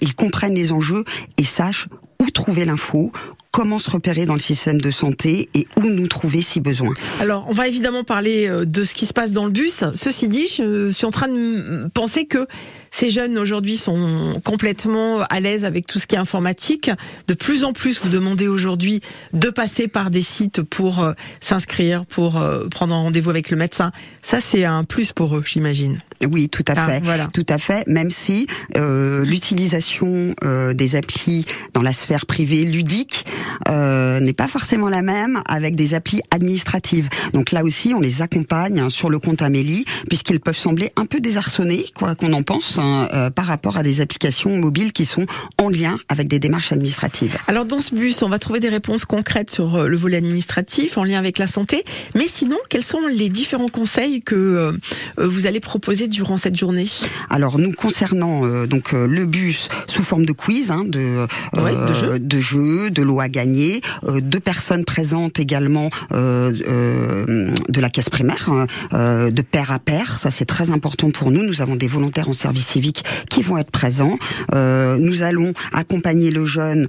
ils 0.00 0.14
comprennent 0.14 0.54
les 0.54 0.72
enjeux 0.72 1.04
et 1.38 1.44
sachent 1.44 1.88
où 2.20 2.30
trouver 2.30 2.64
l'info, 2.64 3.12
comment 3.50 3.78
se 3.78 3.90
repérer 3.90 4.26
dans 4.26 4.34
le 4.34 4.40
système 4.40 4.80
de 4.80 4.90
santé 4.90 5.48
et 5.54 5.66
où 5.76 5.88
nous 5.88 6.08
trouver 6.08 6.42
si 6.42 6.60
besoin. 6.60 6.92
Alors, 7.20 7.46
on 7.48 7.52
va 7.52 7.68
évidemment 7.68 8.04
parler 8.04 8.48
euh, 8.48 8.64
de 8.64 8.84
ce 8.84 8.94
qui 8.94 9.06
se 9.06 9.12
passe 9.12 9.32
dans 9.32 9.44
le 9.44 9.50
bus. 9.50 9.84
Ceci 9.94 10.28
dit, 10.28 10.46
je 10.46 10.90
suis 10.90 11.06
en 11.06 11.10
train 11.10 11.28
de 11.28 11.88
penser 11.92 12.26
que 12.26 12.46
ces 12.90 13.10
jeunes 13.10 13.38
aujourd'hui 13.38 13.76
sont 13.76 14.40
complètement 14.44 15.22
à 15.30 15.40
l'aise 15.40 15.64
avec 15.64 15.86
tout 15.86 15.98
ce 15.98 16.06
qui 16.06 16.16
est 16.16 16.18
informatique. 16.18 16.90
De 17.28 17.34
plus 17.34 17.64
en 17.64 17.72
plus, 17.72 18.00
vous 18.02 18.08
demandez 18.08 18.48
aujourd'hui 18.48 19.00
de 19.32 19.48
passer 19.48 19.88
par 19.88 20.10
des 20.10 20.22
sites 20.22 20.62
pour 20.62 21.00
euh, 21.00 21.12
s'inscrire, 21.40 22.04
pour 22.06 22.38
euh, 22.38 22.66
prendre 22.68 22.94
un 22.94 22.98
rendez-vous 22.98 23.30
avec 23.30 23.50
le 23.50 23.56
médecin. 23.56 23.92
Ça, 24.22 24.40
c'est 24.40 24.64
un 24.64 24.84
plus 24.84 25.12
pour 25.12 25.36
eux, 25.36 25.42
j'imagine. 25.44 26.00
Oui, 26.30 26.50
tout 26.50 26.64
à 26.68 26.74
ah, 26.76 26.86
fait, 26.86 27.02
tout 27.32 27.46
à 27.48 27.56
fait. 27.56 27.86
Même 27.86 28.10
si 28.10 28.46
euh, 28.76 29.24
l'utilisation 29.24 30.34
euh, 30.44 30.74
des 30.74 30.94
applis 30.94 31.46
dans 31.72 31.80
la 31.80 31.94
sphère 31.94 32.26
privée 32.26 32.64
ludique 32.64 33.24
euh, 33.68 34.20
n'est 34.20 34.34
pas 34.34 34.48
forcément 34.48 34.90
la 34.90 35.00
même 35.00 35.40
avec 35.48 35.76
des 35.76 35.94
applis 35.94 36.20
administratives. 36.30 37.08
Donc 37.32 37.52
là 37.52 37.64
aussi, 37.64 37.94
on 37.94 38.00
les 38.00 38.20
accompagne 38.20 38.90
sur 38.90 39.08
le 39.08 39.18
compte 39.18 39.40
Amélie, 39.40 39.86
puisqu'ils 40.08 40.40
peuvent 40.40 40.56
sembler 40.56 40.92
un 40.96 41.06
peu 41.06 41.20
désarçonnés, 41.20 41.86
quoi 41.94 42.14
qu'on 42.14 42.34
en 42.34 42.42
pense, 42.42 42.78
hein, 42.80 43.08
euh, 43.12 43.30
par 43.30 43.46
rapport 43.46 43.76
à 43.76 43.82
des 43.82 44.00
applications 44.00 44.56
mobiles 44.56 44.92
qui 44.92 45.04
sont 45.04 45.26
en 45.58 45.68
lien 45.68 45.98
avec 46.08 46.28
des 46.28 46.38
démarches 46.38 46.72
administratives. 46.72 47.36
Alors 47.46 47.64
dans 47.64 47.80
ce 47.80 47.94
bus, 47.94 48.22
on 48.22 48.28
va 48.28 48.38
trouver 48.38 48.60
des 48.60 48.68
réponses 48.68 49.04
concrètes 49.04 49.50
sur 49.50 49.76
euh, 49.76 49.86
le 49.86 49.96
volet 49.96 50.16
administratif 50.16 50.98
en 50.98 51.04
lien 51.04 51.18
avec 51.18 51.38
la 51.38 51.46
santé. 51.46 51.84
Mais 52.14 52.26
sinon, 52.26 52.56
quels 52.68 52.84
sont 52.84 53.06
les 53.06 53.28
différents 53.28 53.68
conseils 53.68 54.22
que 54.22 54.74
vous 55.16 55.46
allez 55.46 55.60
proposer 55.60 56.08
durant 56.08 56.36
cette 56.36 56.56
journée? 56.56 56.86
Alors 57.28 57.58
nous 57.58 57.72
concernant 57.72 58.44
euh, 58.44 58.66
donc 58.66 58.94
euh, 58.94 59.06
le 59.06 59.26
bus 59.26 59.68
sous 59.86 60.02
forme 60.02 60.24
de 60.24 60.32
quiz, 60.32 60.70
hein, 60.70 60.84
de, 60.86 61.26
de, 61.54 61.94
jeux. 61.94 62.18
de 62.18 62.38
jeux, 62.38 62.90
de 62.90 63.02
lots 63.02 63.20
à 63.20 63.28
gagner, 63.28 63.80
euh, 64.04 64.20
deux 64.20 64.40
personnes 64.40 64.84
présentes 64.84 65.38
également 65.38 65.90
de 66.10 67.80
la 67.80 67.90
caisse 67.90 68.10
primaire, 68.10 68.50
hein, 68.50 69.30
de 69.30 69.42
pair 69.42 69.72
à 69.72 69.78
pair, 69.78 70.18
ça 70.18 70.30
c'est 70.30 70.44
très 70.44 70.70
important 70.70 71.10
pour 71.10 71.30
nous. 71.30 71.42
Nous 71.42 71.62
avons 71.62 71.76
des 71.76 71.88
volontaires 71.88 72.28
en 72.28 72.32
service 72.32 72.69
civique 72.70 73.04
qui 73.28 73.42
vont 73.42 73.58
être 73.58 73.70
présents. 73.70 74.18
nous 74.52 75.22
allons 75.22 75.52
accompagner 75.72 76.30
le 76.30 76.46
jeune 76.46 76.86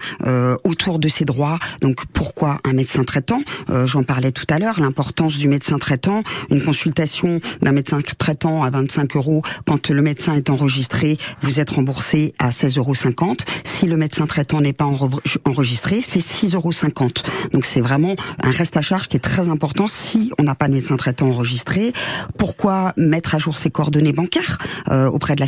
autour 0.63 1.00
de 1.00 1.07
ses 1.07 1.25
droits. 1.25 1.59
Donc 1.81 2.05
pourquoi 2.13 2.57
un 2.63 2.73
médecin 2.73 3.03
traitant? 3.03 3.41
J'en 3.85 4.03
parlais 4.03 4.31
tout 4.31 4.45
à 4.50 4.59
l'heure, 4.59 4.79
l'importance 4.79 5.38
du 5.38 5.47
médecin 5.47 5.77
traitant. 5.77 6.23
Une 6.50 6.61
consultation 6.61 7.39
d'un 7.61 7.71
médecin 7.71 8.00
traitant 8.17 8.63
à 8.63 8.69
25 8.69 9.15
euros. 9.15 9.41
Quand 9.65 9.89
le 9.89 10.01
médecin 10.01 10.33
est 10.33 10.50
enregistré, 10.50 11.17
vous 11.41 11.59
êtes 11.59 11.71
remboursé 11.71 12.33
à 12.39 12.50
16,50 12.50 12.77
euros. 12.77 13.35
Si 13.63 13.85
le 13.85 13.97
médecin 13.97 14.25
traitant 14.25 14.61
n'est 14.61 14.73
pas 14.73 14.89
enregistré, 15.45 16.01
c'est 16.01 16.19
6,50 16.19 16.55
euros. 16.55 16.71
Donc 17.53 17.65
c'est 17.65 17.81
vraiment 17.81 18.15
un 18.43 18.51
reste 18.51 18.77
à 18.77 18.81
charge 18.81 19.07
qui 19.07 19.17
est 19.17 19.21
très 19.21 19.50
important 19.50 19.88
si 19.88 20.31
on 20.38 20.43
n'a 20.43 20.55
pas 20.55 20.67
de 20.67 20.73
médecin 20.73 20.97
traitant 20.97 21.27
enregistré. 21.27 21.93
Pourquoi 22.38 22.93
mettre 22.97 23.35
à 23.35 23.39
jour 23.39 23.57
ses 23.57 23.69
coordonnées 23.69 24.13
bancaires 24.13 24.57
euh, 24.89 25.09
auprès 25.09 25.35
de 25.35 25.39
la 25.39 25.47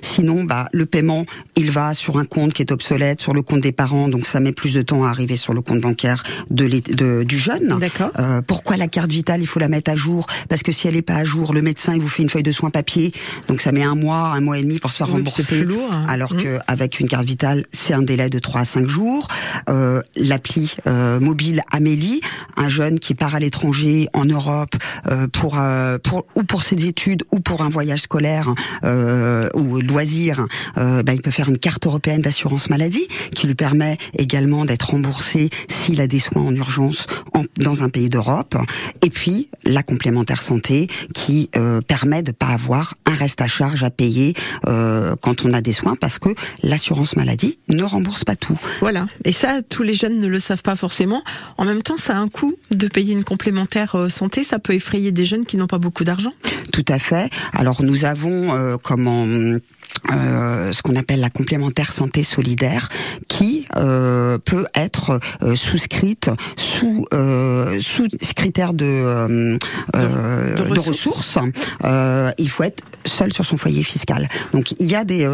Sinon, 0.00 0.44
bah, 0.44 0.66
le 0.72 0.86
paiement, 0.86 1.24
il 1.56 1.70
va 1.70 1.94
sur 1.94 2.18
un 2.18 2.24
compte 2.24 2.52
qui 2.52 2.62
est 2.62 2.72
obsolète, 2.72 3.20
sur 3.20 3.34
le 3.34 3.42
compte 3.42 3.60
des 3.60 3.72
parents, 3.72 4.08
donc 4.08 4.26
ça 4.26 4.40
met 4.40 4.52
plus 4.52 4.74
de 4.74 4.82
temps 4.82 5.04
à 5.04 5.08
arriver 5.08 5.36
sur 5.36 5.54
le 5.54 5.60
compte 5.60 5.80
bancaire 5.80 6.22
de, 6.50 6.66
de 6.92 7.22
du 7.24 7.38
jeune. 7.38 7.78
D'accord. 7.78 8.10
Euh, 8.18 8.42
pourquoi 8.42 8.76
la 8.76 8.88
carte 8.88 9.10
vitale, 9.10 9.40
il 9.40 9.46
faut 9.46 9.60
la 9.60 9.68
mettre 9.68 9.90
à 9.90 9.96
jour? 9.96 10.26
Parce 10.48 10.62
que 10.62 10.72
si 10.72 10.88
elle 10.88 10.94
n'est 10.94 11.02
pas 11.02 11.16
à 11.16 11.24
jour, 11.24 11.52
le 11.52 11.62
médecin, 11.62 11.94
il 11.94 12.00
vous 12.00 12.08
fait 12.08 12.22
une 12.22 12.30
feuille 12.30 12.42
de 12.42 12.52
soins 12.52 12.70
papier 12.70 13.12
donc 13.48 13.60
ça 13.60 13.72
met 13.72 13.82
un 13.82 13.94
mois, 13.94 14.32
un 14.34 14.40
mois 14.40 14.58
et 14.58 14.62
demi 14.62 14.78
pour 14.78 14.90
se 14.90 14.96
faire 14.98 15.08
rembourser. 15.08 15.42
Plus 15.42 15.64
lourd, 15.64 15.90
hein. 15.92 16.04
Alors 16.08 16.32
mmh. 16.34 16.42
qu'avec 16.42 17.00
une 17.00 17.08
carte 17.08 17.24
vitale, 17.24 17.64
c'est 17.72 17.94
un 17.94 18.02
délai 18.02 18.30
de 18.30 18.38
3 18.38 18.62
à 18.62 18.64
5 18.64 18.88
jours. 18.88 19.28
Euh, 19.68 20.02
L'appli 20.16 20.74
euh, 20.86 21.20
mobile 21.20 21.62
Amélie, 21.70 22.20
un 22.56 22.68
jeune 22.68 22.98
qui 22.98 23.14
part 23.14 23.34
à 23.34 23.40
l'étranger, 23.40 24.08
en 24.12 24.24
Europe, 24.24 24.74
euh, 25.10 25.26
pour, 25.28 25.58
pour 26.02 26.26
ou 26.34 26.44
pour 26.44 26.62
ses 26.62 26.86
études 26.86 27.24
ou 27.32 27.40
pour 27.40 27.62
un 27.62 27.68
voyage 27.68 28.02
scolaire 28.02 28.52
ou 29.54 29.80
loisir, 29.80 30.46
euh, 30.78 31.02
bah, 31.02 31.14
il 31.14 31.22
peut 31.22 31.30
faire 31.30 31.48
une 31.48 31.58
carte 31.58 31.86
européenne 31.86 32.22
d'assurance 32.22 32.70
maladie 32.70 33.06
qui 33.34 33.46
lui 33.46 33.54
permet 33.54 33.96
également 34.18 34.64
d'être 34.64 34.90
remboursé 34.90 35.50
s'il 35.68 36.00
a 36.00 36.06
des 36.06 36.20
soins 36.20 36.42
en 36.42 36.54
urgence 36.54 37.06
en, 37.32 37.44
dans 37.58 37.82
un 37.82 37.88
pays 37.88 38.08
d'Europe. 38.08 38.56
Et 39.02 39.10
puis 39.10 39.48
la 39.64 39.82
complémentaire 39.82 40.42
santé 40.42 40.88
qui 41.14 41.50
permet 41.86 42.22
de 42.22 42.32
pas 42.32 42.48
avoir 42.48 42.94
un 43.06 43.14
reste 43.14 43.40
à 43.40 43.46
charge 43.46 43.82
à 43.82 43.90
payer 43.90 44.34
euh, 44.66 45.14
quand 45.20 45.44
on 45.44 45.52
a 45.52 45.60
des 45.60 45.72
soins 45.72 45.96
parce 45.96 46.18
que 46.18 46.30
l'assurance 46.62 47.16
maladie 47.16 47.58
ne 47.68 47.82
rembourse 47.82 48.24
pas 48.24 48.36
tout. 48.36 48.58
Voilà. 48.80 49.06
Et 49.24 49.32
ça, 49.32 49.60
tous 49.62 49.82
les 49.82 49.94
jeunes 49.94 50.18
ne 50.18 50.26
le 50.26 50.38
savent 50.38 50.62
pas 50.62 50.76
forcément. 50.76 51.22
En 51.56 51.64
même 51.64 51.82
temps, 51.82 51.96
ça 51.96 52.16
a 52.16 52.18
un 52.18 52.28
coût 52.28 52.54
de 52.70 52.86
payer 52.88 53.12
une 53.12 53.24
complémentaire 53.24 53.94
euh, 53.94 54.08
santé. 54.08 54.44
Ça 54.44 54.58
peut 54.58 54.74
effrayer 54.74 55.12
des 55.12 55.26
jeunes 55.26 55.46
qui 55.46 55.56
n'ont 55.56 55.66
pas 55.66 55.78
beaucoup 55.78 56.04
d'argent. 56.04 56.32
Tout 56.72 56.84
à 56.88 56.98
fait. 56.98 57.30
Alors 57.52 57.82
nous 57.82 58.04
avons 58.04 58.52
euh, 58.52 58.76
comment 58.82 59.26
Um, 59.44 59.60
euh, 60.12 60.72
ce 60.72 60.82
qu'on 60.82 60.96
appelle 60.96 61.20
la 61.20 61.30
complémentaire 61.30 61.92
santé 61.92 62.22
solidaire, 62.22 62.88
qui 63.28 63.64
euh, 63.76 64.38
peut 64.38 64.66
être 64.74 65.18
euh, 65.42 65.54
souscrite 65.56 66.30
sous 66.56 67.04
euh, 67.14 67.80
sous 67.80 68.06
critères 68.36 68.74
de, 68.74 69.58
de, 69.94 70.74
de, 70.74 70.80
ressources. 70.80 71.38
il 72.38 72.50
faut 72.50 72.62
être 72.64 72.84
seul 73.06 73.32
sur 73.32 73.44
son 73.44 73.56
foyer 73.56 73.82
fiscal. 73.82 74.28
Donc 74.52 74.74
il 74.78 74.90
y 74.90 74.94
a 74.94 75.04
des 75.04 75.28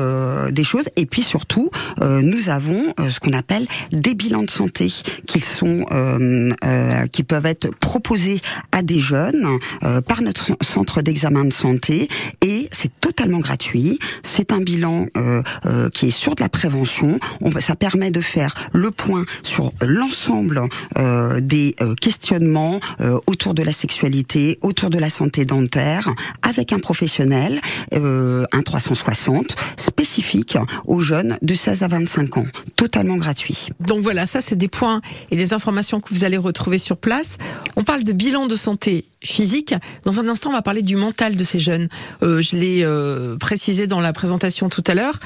des 0.53 0.65
choses 0.65 0.89
et 0.97 1.07
puis 1.07 1.23
surtout 1.23 1.71
nous 2.01 2.49
avons 2.49 2.95
ce 3.09 3.21
qu'on 3.21 3.33
appelle 3.33 3.67
des 3.93 4.15
bilans 4.15 4.43
de 4.43 4.51
santé 4.51 4.93
qui 5.27 5.41
sont 5.41 5.85
qui 7.13 7.23
peuvent 7.23 7.47
être 7.47 7.75
proposés 7.77 8.41
à 8.73 8.83
des 8.83 9.01
jeunes 9.01 9.47
par 10.07 10.23
notre 10.23 10.53
centre 10.63 11.03
d'examen 11.03 11.45
de 11.45 11.53
santé 11.53 12.09
et 12.43 12.69
c'est 12.73 12.91
totalement 13.01 13.41
gratuit. 13.41 13.99
C'est 14.23 14.50
un 14.53 14.61
bilan 14.61 15.07
euh, 15.17 15.43
euh, 15.67 15.89
qui 15.91 16.07
est 16.07 16.11
sur 16.11 16.35
de 16.35 16.43
la 16.43 16.49
prévention. 16.49 17.19
On, 17.41 17.51
ça 17.61 17.77
permet 17.77 18.11
de 18.11 18.21
faire 18.21 18.55
le 18.73 18.91
point 18.91 19.25
sur 19.43 19.73
l'ensemble 19.81 20.63
euh, 20.99 21.41
des 21.41 21.75
questionnements 22.01 22.81
autour 23.27 23.55
de 23.55 23.63
la 23.63 23.73
sexualité, 23.73 24.59
autour 24.63 24.91
de 24.91 24.99
la 24.99 25.09
santé 25.09 25.45
dentaire, 25.45 26.11
avec 26.43 26.73
un 26.73 26.79
professionnel, 26.79 27.61
un 27.93 28.63
360 28.63 29.57
spécifique 29.77 30.57
aux 30.87 31.01
jeunes 31.01 31.39
de 31.43 31.55
16 31.55 31.83
à 31.83 31.89
25 31.89 32.37
ans, 32.39 32.47
totalement 32.77 33.17
gratuit. 33.17 33.69
Donc 33.81 34.03
voilà, 34.03 34.27
ça 34.27 34.41
c'est 34.41 34.57
des 34.57 34.69
points 34.69 35.01
et 35.31 35.37
des 35.37 35.53
informations 35.53 36.01
que 36.01 36.13
vous 36.13 36.25
allez 36.25 36.37
retrouver 36.37 36.79
sur 36.79 36.97
place. 36.97 37.39
On 37.77 37.85
parle 37.85 38.05
de 38.05 38.13
bilan 38.13 38.47
de 38.47 38.57
santé 38.57 39.05
physique. 39.23 39.75
Dans 40.05 40.19
un 40.21 40.29
instant, 40.29 40.51
on 40.51 40.53
va 40.53 40.63
parler 40.63 40.83
du 40.83 40.97
mental 40.97 41.37
de 41.37 41.45
ces 41.45 41.59
jeunes. 41.59 41.89
Euh, 42.23 42.41
je 42.41 42.57
l'ai 42.57 42.83
euh, 42.85 43.37
précisé 43.37 43.87
dans 43.87 44.01
la 44.01 44.13
présentation 44.13 44.69
tout 44.69 44.85
à 44.87 44.95
l'heure. 44.95 45.19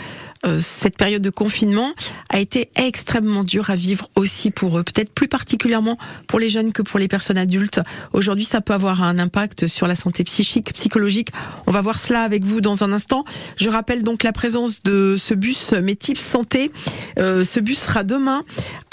Euh, 0.45 0.61
cette 0.61 0.97
période 0.97 1.23
de 1.23 1.31
confinement 1.31 1.95
a 2.29 2.39
été 2.39 2.71
extrêmement 2.77 3.45
dure 3.45 3.71
à 3.71 3.75
vivre 3.75 4.11
aussi 4.15 4.51
pour 4.51 4.79
eux, 4.79 4.83
peut-être 4.83 5.11
plus 5.11 5.29
particulièrement 5.29 5.97
pour 6.27 6.39
les 6.39 6.51
jeunes 6.51 6.73
que 6.73 6.83
pour 6.83 6.99
les 6.99 7.09
personnes 7.09 7.39
adultes. 7.39 7.81
Aujourd'hui, 8.13 8.45
ça 8.45 8.61
peut 8.61 8.75
avoir 8.75 9.03
un 9.03 9.19
impact 9.19 9.67
sur 9.67 9.87
la 9.87 9.95
santé 9.95 10.23
psychique, 10.25 10.73
psychologique. 10.75 11.29
On 11.67 11.71
va 11.71 11.81
voir 11.81 11.99
cela 11.99 12.23
avec 12.23 12.45
vous 12.45 12.61
dans 12.61 12.85
un 12.85 12.93
instant. 12.93 13.25
Je 13.57 13.71
rappelle 13.71 14.03
donc 14.03 14.23
la 14.23 14.33
présence 14.33 14.83
de 14.83 15.17
ce 15.19 15.33
bus 15.35 15.73
Métips 15.73 16.21
Santé. 16.21 16.71
Euh, 17.19 17.45
ce 17.45 17.61
bus 17.61 17.79
sera 17.79 18.05
demain 18.05 18.45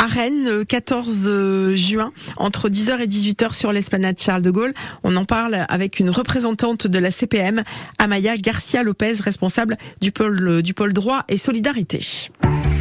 à 0.02 0.08
Rennes, 0.08 0.66
14 0.68 1.76
juin, 1.76 2.12
entre 2.38 2.70
10h 2.70 3.02
et 3.02 3.08
18h 3.08 3.54
sur 3.54 3.72
l'esplanade 3.72 4.20
Charles 4.20 4.42
de 4.42 4.50
Gaulle. 4.50 4.74
On 5.04 5.16
en 5.16 5.26
parle 5.26 5.64
avec 5.70 6.00
une 6.00 6.10
représentante 6.10 6.88
de 6.88 6.98
la 6.98 7.12
CPM, 7.12 7.62
Amaya 8.00 8.36
Garcia 8.38 8.82
Lopez, 8.82 9.14
responsable 9.24 9.78
du 10.02 10.12
pôle, 10.12 10.64
du 10.64 10.74
pôle 10.74 10.94
droit 10.94 11.24
et 11.30 11.38
solidarité. 11.38 12.00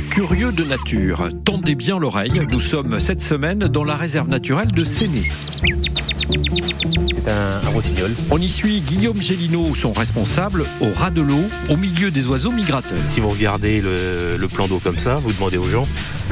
Curieux 0.09 0.50
de 0.50 0.65
nature, 0.65 1.29
tendez 1.45 1.75
bien 1.75 1.99
l'oreille, 1.99 2.41
nous 2.50 2.61
sommes 2.61 3.00
cette 3.00 3.21
semaine 3.21 3.59
dans 3.59 3.85
la 3.85 3.97
réserve 3.97 4.31
naturelle 4.31 4.73
de 4.73 4.83
Séné. 4.83 5.25
C'est 7.25 7.31
un, 7.31 7.61
un 7.67 7.71
rossignol. 7.71 8.12
On 8.31 8.39
y 8.39 8.49
suit 8.49 8.81
Guillaume 8.81 9.21
Gélineau, 9.21 9.75
son 9.75 9.93
responsable, 9.93 10.65
au 10.81 10.89
ras 10.95 11.11
de 11.11 11.23
l'eau, 11.23 11.43
au 11.69 11.77
milieu 11.77 12.11
des 12.11 12.27
oiseaux 12.27 12.50
migrateurs. 12.50 12.99
Si 13.07 13.21
vous 13.21 13.29
regardez 13.29 13.81
le, 13.81 14.37
le 14.39 14.49
plan 14.49 14.69
d'eau 14.69 14.81
comme 14.83 14.97
ça, 14.97 15.15
vous 15.17 15.33
demandez 15.33 15.57
aux 15.59 15.67
gens 15.67 15.87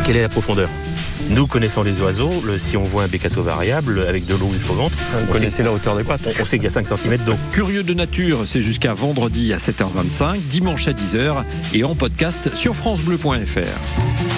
quelle 0.04 0.16
est 0.16 0.22
la 0.22 0.28
profondeur? 0.28 0.68
Nous 1.30 1.46
connaissons 1.46 1.82
les 1.82 2.00
oiseaux, 2.00 2.30
le- 2.46 2.58
si 2.58 2.76
on 2.76 2.84
voit 2.84 3.02
un 3.02 3.08
bécasseau 3.08 3.42
variable 3.42 4.04
avec 4.08 4.24
de 4.24 4.34
l'eau 4.34 4.48
jusqu'au 4.52 4.74
ventre, 4.74 4.96
Vous 4.96 5.26
on 5.28 5.32
connaissez 5.32 5.56
sait, 5.58 5.62
la 5.62 5.72
hauteur 5.72 5.96
des 5.96 6.04
pattes 6.04 6.22
on, 6.26 6.42
on 6.42 6.44
sait 6.46 6.56
qu'il 6.58 6.64
y 6.64 6.68
a 6.68 6.70
5 6.70 6.86
cm 6.88 7.18
d'eau. 7.26 7.34
Curieux 7.52 7.82
de 7.82 7.92
nature, 7.92 8.42
c'est 8.46 8.62
jusqu'à 8.62 8.94
vendredi 8.94 9.52
à 9.52 9.58
7h25, 9.58 10.40
dimanche 10.48 10.88
à 10.88 10.92
10h 10.92 11.42
et 11.74 11.84
en 11.84 11.94
podcast 11.94 12.54
sur 12.54 12.74
francebleu.fr. 12.74 14.37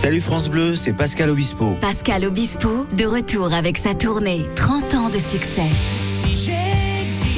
Salut 0.00 0.22
France 0.22 0.48
Bleu, 0.48 0.74
c'est 0.76 0.94
Pascal 0.94 1.28
Obispo. 1.28 1.76
Pascal 1.78 2.24
Obispo, 2.24 2.86
de 2.96 3.04
retour 3.04 3.52
avec 3.52 3.76
sa 3.76 3.92
tournée 3.92 4.46
30 4.56 4.94
ans 4.94 5.08
de 5.10 5.18
succès. 5.18 5.68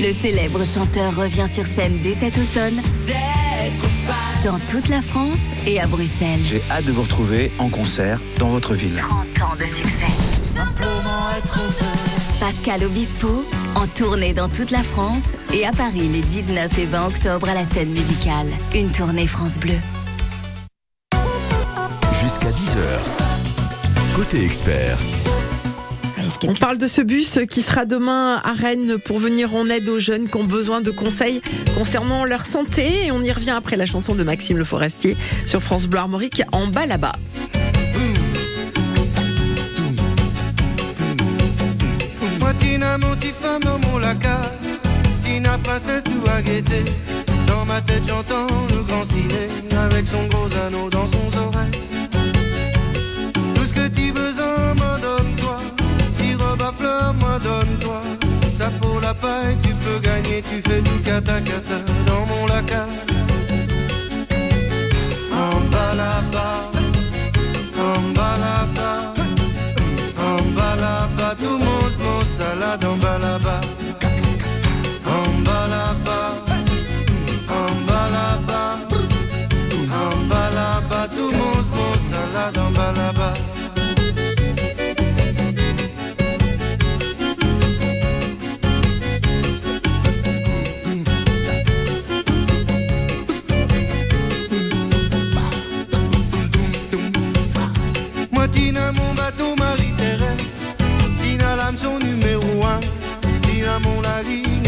Le 0.00 0.12
célèbre 0.12 0.64
chanteur 0.64 1.12
revient 1.16 1.48
sur 1.50 1.66
scène 1.66 1.98
dès 2.04 2.12
cet 2.12 2.38
automne 2.38 2.80
dans 4.44 4.60
toute 4.70 4.88
la 4.88 5.02
France 5.02 5.40
et 5.66 5.80
à 5.80 5.88
Bruxelles. 5.88 6.38
J'ai 6.44 6.62
hâte 6.70 6.84
de 6.84 6.92
vous 6.92 7.02
retrouver 7.02 7.50
en 7.58 7.68
concert 7.68 8.20
dans 8.38 8.50
votre 8.50 8.74
ville. 8.74 9.02
30 9.08 9.42
ans 9.42 9.56
de 9.58 9.64
succès. 9.64 10.62
Pascal 12.38 12.84
Obispo, 12.84 13.44
en 13.74 13.88
tournée 13.88 14.34
dans 14.34 14.48
toute 14.48 14.70
la 14.70 14.84
France 14.84 15.32
et 15.52 15.66
à 15.66 15.72
Paris 15.72 16.08
les 16.12 16.20
19 16.20 16.78
et 16.78 16.86
20 16.86 17.06
octobre 17.08 17.48
à 17.48 17.54
la 17.54 17.64
scène 17.64 17.90
musicale. 17.90 18.46
Une 18.72 18.92
tournée 18.92 19.26
France 19.26 19.58
Bleu. 19.58 19.74
Jusqu'à 22.32 22.48
10h. 22.48 24.16
Côté 24.16 24.42
expert, 24.42 24.96
On 26.44 26.54
parle 26.54 26.78
de 26.78 26.86
ce 26.86 27.02
bus 27.02 27.38
qui 27.50 27.60
sera 27.60 27.84
demain 27.84 28.40
à 28.42 28.54
Rennes 28.54 28.96
pour 29.04 29.18
venir 29.18 29.54
en 29.54 29.68
aide 29.68 29.86
aux 29.90 29.98
jeunes 29.98 30.28
qui 30.28 30.36
ont 30.38 30.44
besoin 30.44 30.80
de 30.80 30.90
conseils 30.90 31.42
concernant 31.76 32.24
leur 32.24 32.46
santé. 32.46 33.04
Et 33.04 33.12
on 33.12 33.22
y 33.22 33.30
revient 33.30 33.50
après 33.50 33.76
la 33.76 33.84
chanson 33.84 34.14
de 34.14 34.22
Maxime 34.22 34.56
Le 34.56 34.64
Forestier 34.64 35.14
sur 35.46 35.62
France 35.62 35.86
Bleu 35.86 35.98
Armorique 35.98 36.42
en 36.52 36.68
bas 36.68 36.86
là-bas. 36.86 37.12
Dans 43.60 43.78
mon 43.90 43.98
lacasse. 43.98 44.78
Tina, 45.22 45.58
princesse, 45.58 46.04
tout 46.04 46.30
à 46.30 46.40
guetter. 46.40 46.84
Dans 47.46 47.66
ma 47.66 47.82
tête, 47.82 48.04
j'entends 48.08 48.46
le 48.70 48.82
grand 48.84 49.04
ciné 49.04 49.48
avec 49.84 50.06
son 50.06 50.24
gros 50.28 50.48
anneau 50.66 50.88
dans 50.88 51.06
son 51.06 51.38
oreille. 51.38 51.91
Besoin, 54.32 54.74
me 54.76 55.00
donne-toi. 55.02 55.58
Tes 56.16 56.34
robes 56.42 56.62
à 56.62 56.72
fleurs, 56.72 57.12
me 57.12 57.38
donne-toi. 57.38 58.00
Ça 58.56 58.70
pour 58.80 58.98
la 59.00 59.12
paille, 59.12 59.58
tu 59.62 59.74
peux 59.74 59.98
gagner. 59.98 60.42
Tu 60.50 60.62
fais 60.66 60.80
tout 60.80 61.02
cata 61.04 61.38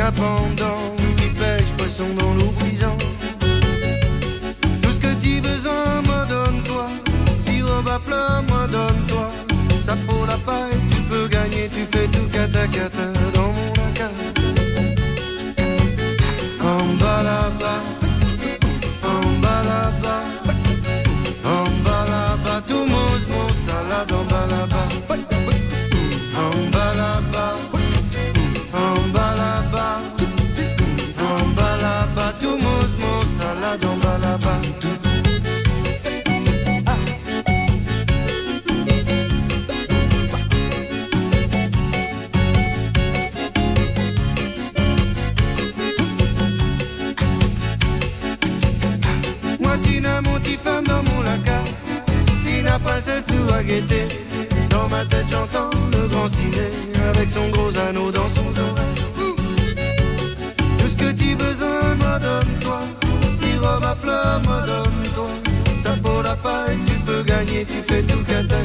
à 0.05 0.13
pendant. 0.13 0.95
Qui 1.17 1.29
pêche 1.41 1.71
poisson 1.77 2.07
dans 2.19 2.35
l'eau 2.35 2.53
brisante. 2.59 3.05
Tout 4.83 4.91
ce 4.91 5.01
que 5.05 5.13
tu 5.23 5.41
besoin, 5.41 6.03
me 6.03 6.29
donne-toi. 6.29 6.87
Tes 7.47 7.63
robes 7.63 7.89
à 7.89 7.99
fleurs, 8.07 8.43
me 8.43 8.63
donne-toi. 8.77 9.31
Ça 9.87 9.97
pour 10.07 10.27
la 10.27 10.37
paille, 10.39 10.79
tu 10.91 11.01
peux 11.11 11.27
gagner. 11.29 11.69
Tu 11.75 11.85
fais 11.93 12.07
tout 12.09 12.29
cata 12.33 12.67
cata 12.69 13.14
avec 56.25 57.31
son 57.31 57.51
gros 57.51 57.77
anneau 57.87 58.11
dans 58.11 58.29
son 58.31 58.49
oreille. 58.59 59.37
Tout 60.79 60.89
ce 60.89 60.97
que 60.97 61.13
tu 61.13 61.35
besoin, 61.35 61.95
me 61.97 62.19
donne-toi. 62.19 62.81
Tes 63.41 63.59
robes 63.59 63.85
à 63.85 63.95
fleurs, 63.95 64.41
me 64.41 64.67
donne-toi. 64.67 65.29
Ça 65.83 65.91
pour 66.03 66.23
la 66.23 66.35
paille, 66.37 66.79
tu 66.87 66.95
peux 67.05 67.23
gagner. 67.23 67.67
Tu 67.67 67.83
fais 67.87 68.03
tout 68.03 68.25
cata 68.25 68.57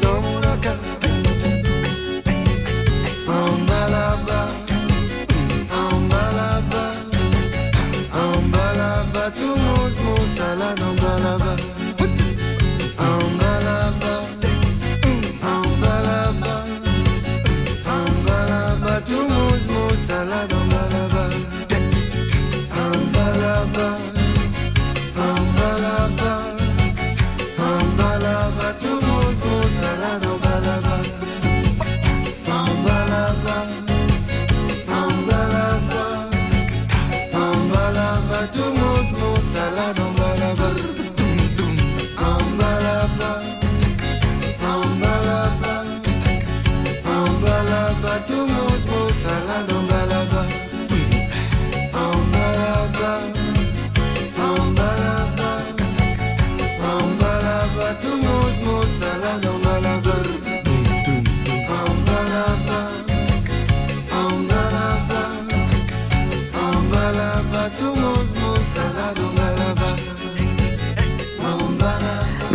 dans 0.00 0.20
mon 0.22 0.40
lacasse. 0.40 0.95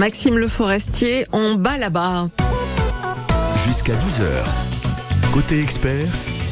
Maxime 0.01 0.39
Le 0.39 0.47
Forestier, 0.47 1.27
en 1.31 1.53
bas 1.53 1.77
là-bas. 1.77 2.25
Jusqu'à 3.63 3.93
10h. 3.93 4.43
Côté 5.31 5.61
expert, 5.61 6.07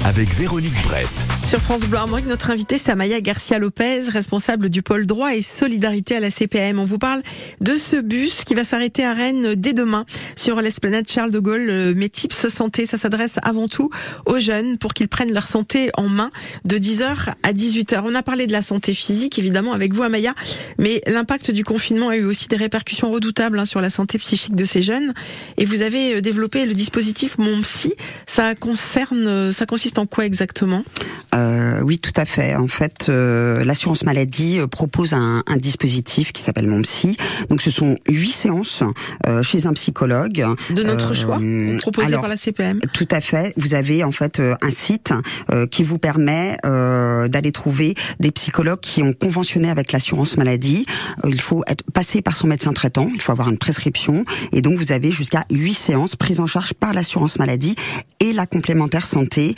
avec 0.05 0.31
Véronique 0.35 0.79
Brett. 0.83 1.38
Sur 1.49 1.61
France 1.61 1.81
Bleu 1.81 1.97
Armorique, 1.97 2.27
notre 2.27 2.51
invité 2.51 2.77
c'est 2.77 2.91
Amaya 2.91 3.19
Garcia 3.21 3.57
Lopez, 3.57 4.03
responsable 4.09 4.69
du 4.69 4.83
pôle 4.83 5.07
droit 5.07 5.33
et 5.33 5.41
solidarité 5.41 6.15
à 6.15 6.19
la 6.19 6.29
CPM. 6.29 6.77
On 6.77 6.83
vous 6.83 6.99
parle 6.99 7.23
de 7.59 7.75
ce 7.75 7.95
bus 7.95 8.43
qui 8.43 8.53
va 8.53 8.63
s'arrêter 8.63 9.03
à 9.03 9.15
Rennes 9.15 9.55
dès 9.55 9.73
demain 9.73 10.05
sur 10.35 10.61
l'esplanade 10.61 11.09
Charles 11.09 11.31
de 11.31 11.39
Gaulle. 11.39 11.95
Mes 11.95 12.07
tips 12.07 12.49
santé, 12.49 12.85
ça 12.85 12.99
s'adresse 12.99 13.39
avant 13.41 13.67
tout 13.67 13.89
aux 14.27 14.37
jeunes 14.37 14.77
pour 14.77 14.93
qu'ils 14.93 15.07
prennent 15.07 15.33
leur 15.33 15.47
santé 15.47 15.89
en 15.97 16.07
main 16.07 16.29
de 16.65 16.77
10h 16.77 17.33
à 17.41 17.51
18h. 17.51 18.03
On 18.05 18.13
a 18.13 18.21
parlé 18.21 18.45
de 18.45 18.51
la 18.51 18.61
santé 18.61 18.93
physique 18.93 19.39
évidemment 19.39 19.73
avec 19.73 19.91
vous 19.91 20.03
Amaya, 20.03 20.35
mais 20.77 21.01
l'impact 21.07 21.49
du 21.49 21.63
confinement 21.63 22.09
a 22.09 22.15
eu 22.15 22.25
aussi 22.25 22.47
des 22.47 22.57
répercussions 22.57 23.09
redoutables 23.09 23.57
hein, 23.57 23.65
sur 23.65 23.81
la 23.81 23.89
santé 23.89 24.19
psychique 24.19 24.53
de 24.53 24.65
ces 24.65 24.83
jeunes. 24.83 25.15
Et 25.57 25.65
vous 25.65 25.81
avez 25.81 26.17
euh, 26.17 26.21
développé 26.21 26.67
le 26.67 26.75
dispositif 26.75 27.39
Mon 27.39 27.59
Psy. 27.61 27.95
Ça 28.27 28.53
concerne, 28.53 29.25
euh, 29.25 29.51
ça 29.51 29.65
consiste 29.65 29.97
en 29.97 30.05
quoi 30.05 30.27
exactement? 30.27 30.83
Euh, 31.39 31.81
oui, 31.83 31.97
tout 31.97 32.13
à 32.15 32.25
fait. 32.25 32.55
En 32.55 32.67
fait, 32.67 33.07
euh, 33.09 33.63
l'assurance 33.63 34.03
maladie 34.03 34.59
euh, 34.59 34.67
propose 34.67 35.13
un, 35.13 35.43
un 35.47 35.57
dispositif 35.57 36.33
qui 36.33 36.41
s'appelle 36.41 36.67
Mon 36.67 36.81
Psy. 36.81 37.17
Donc, 37.49 37.61
ce 37.61 37.71
sont 37.71 37.95
huit 38.07 38.31
séances 38.31 38.83
euh, 39.27 39.41
chez 39.43 39.65
un 39.65 39.73
psychologue. 39.73 40.45
De 40.69 40.83
notre 40.83 41.13
choix, 41.13 41.39
proposé 41.79 42.07
alors, 42.07 42.21
par 42.21 42.29
la 42.29 42.37
CPM. 42.37 42.79
Tout 42.93 43.07
à 43.11 43.21
fait. 43.21 43.53
Vous 43.57 43.73
avez 43.73 44.03
en 44.03 44.11
fait 44.11 44.41
un 44.61 44.71
site 44.71 45.13
qui 45.71 45.83
vous 45.83 45.97
permet 45.97 46.57
d'aller 46.63 47.51
trouver 47.51 47.95
des 48.19 48.31
psychologues 48.31 48.79
qui 48.79 49.01
ont 49.01 49.13
conventionné 49.13 49.69
avec 49.69 49.91
l'assurance 49.91 50.37
maladie. 50.37 50.85
Il 51.27 51.41
faut 51.41 51.63
être 51.67 51.83
passé 51.91 52.21
par 52.21 52.35
son 52.35 52.47
médecin 52.47 52.73
traitant. 52.73 53.09
Il 53.13 53.21
faut 53.21 53.31
avoir 53.31 53.49
une 53.49 53.57
prescription. 53.57 54.23
Et 54.51 54.61
donc 54.61 54.77
vous 54.77 54.91
avez 54.91 55.11
jusqu'à 55.11 55.45
huit 55.51 55.73
séances 55.73 56.15
prises 56.15 56.39
en 56.39 56.47
charge 56.47 56.73
par 56.73 56.93
l'assurance 56.93 57.39
maladie 57.39 57.75
et 58.19 58.33
la 58.33 58.45
complémentaire 58.45 59.05
santé 59.05 59.55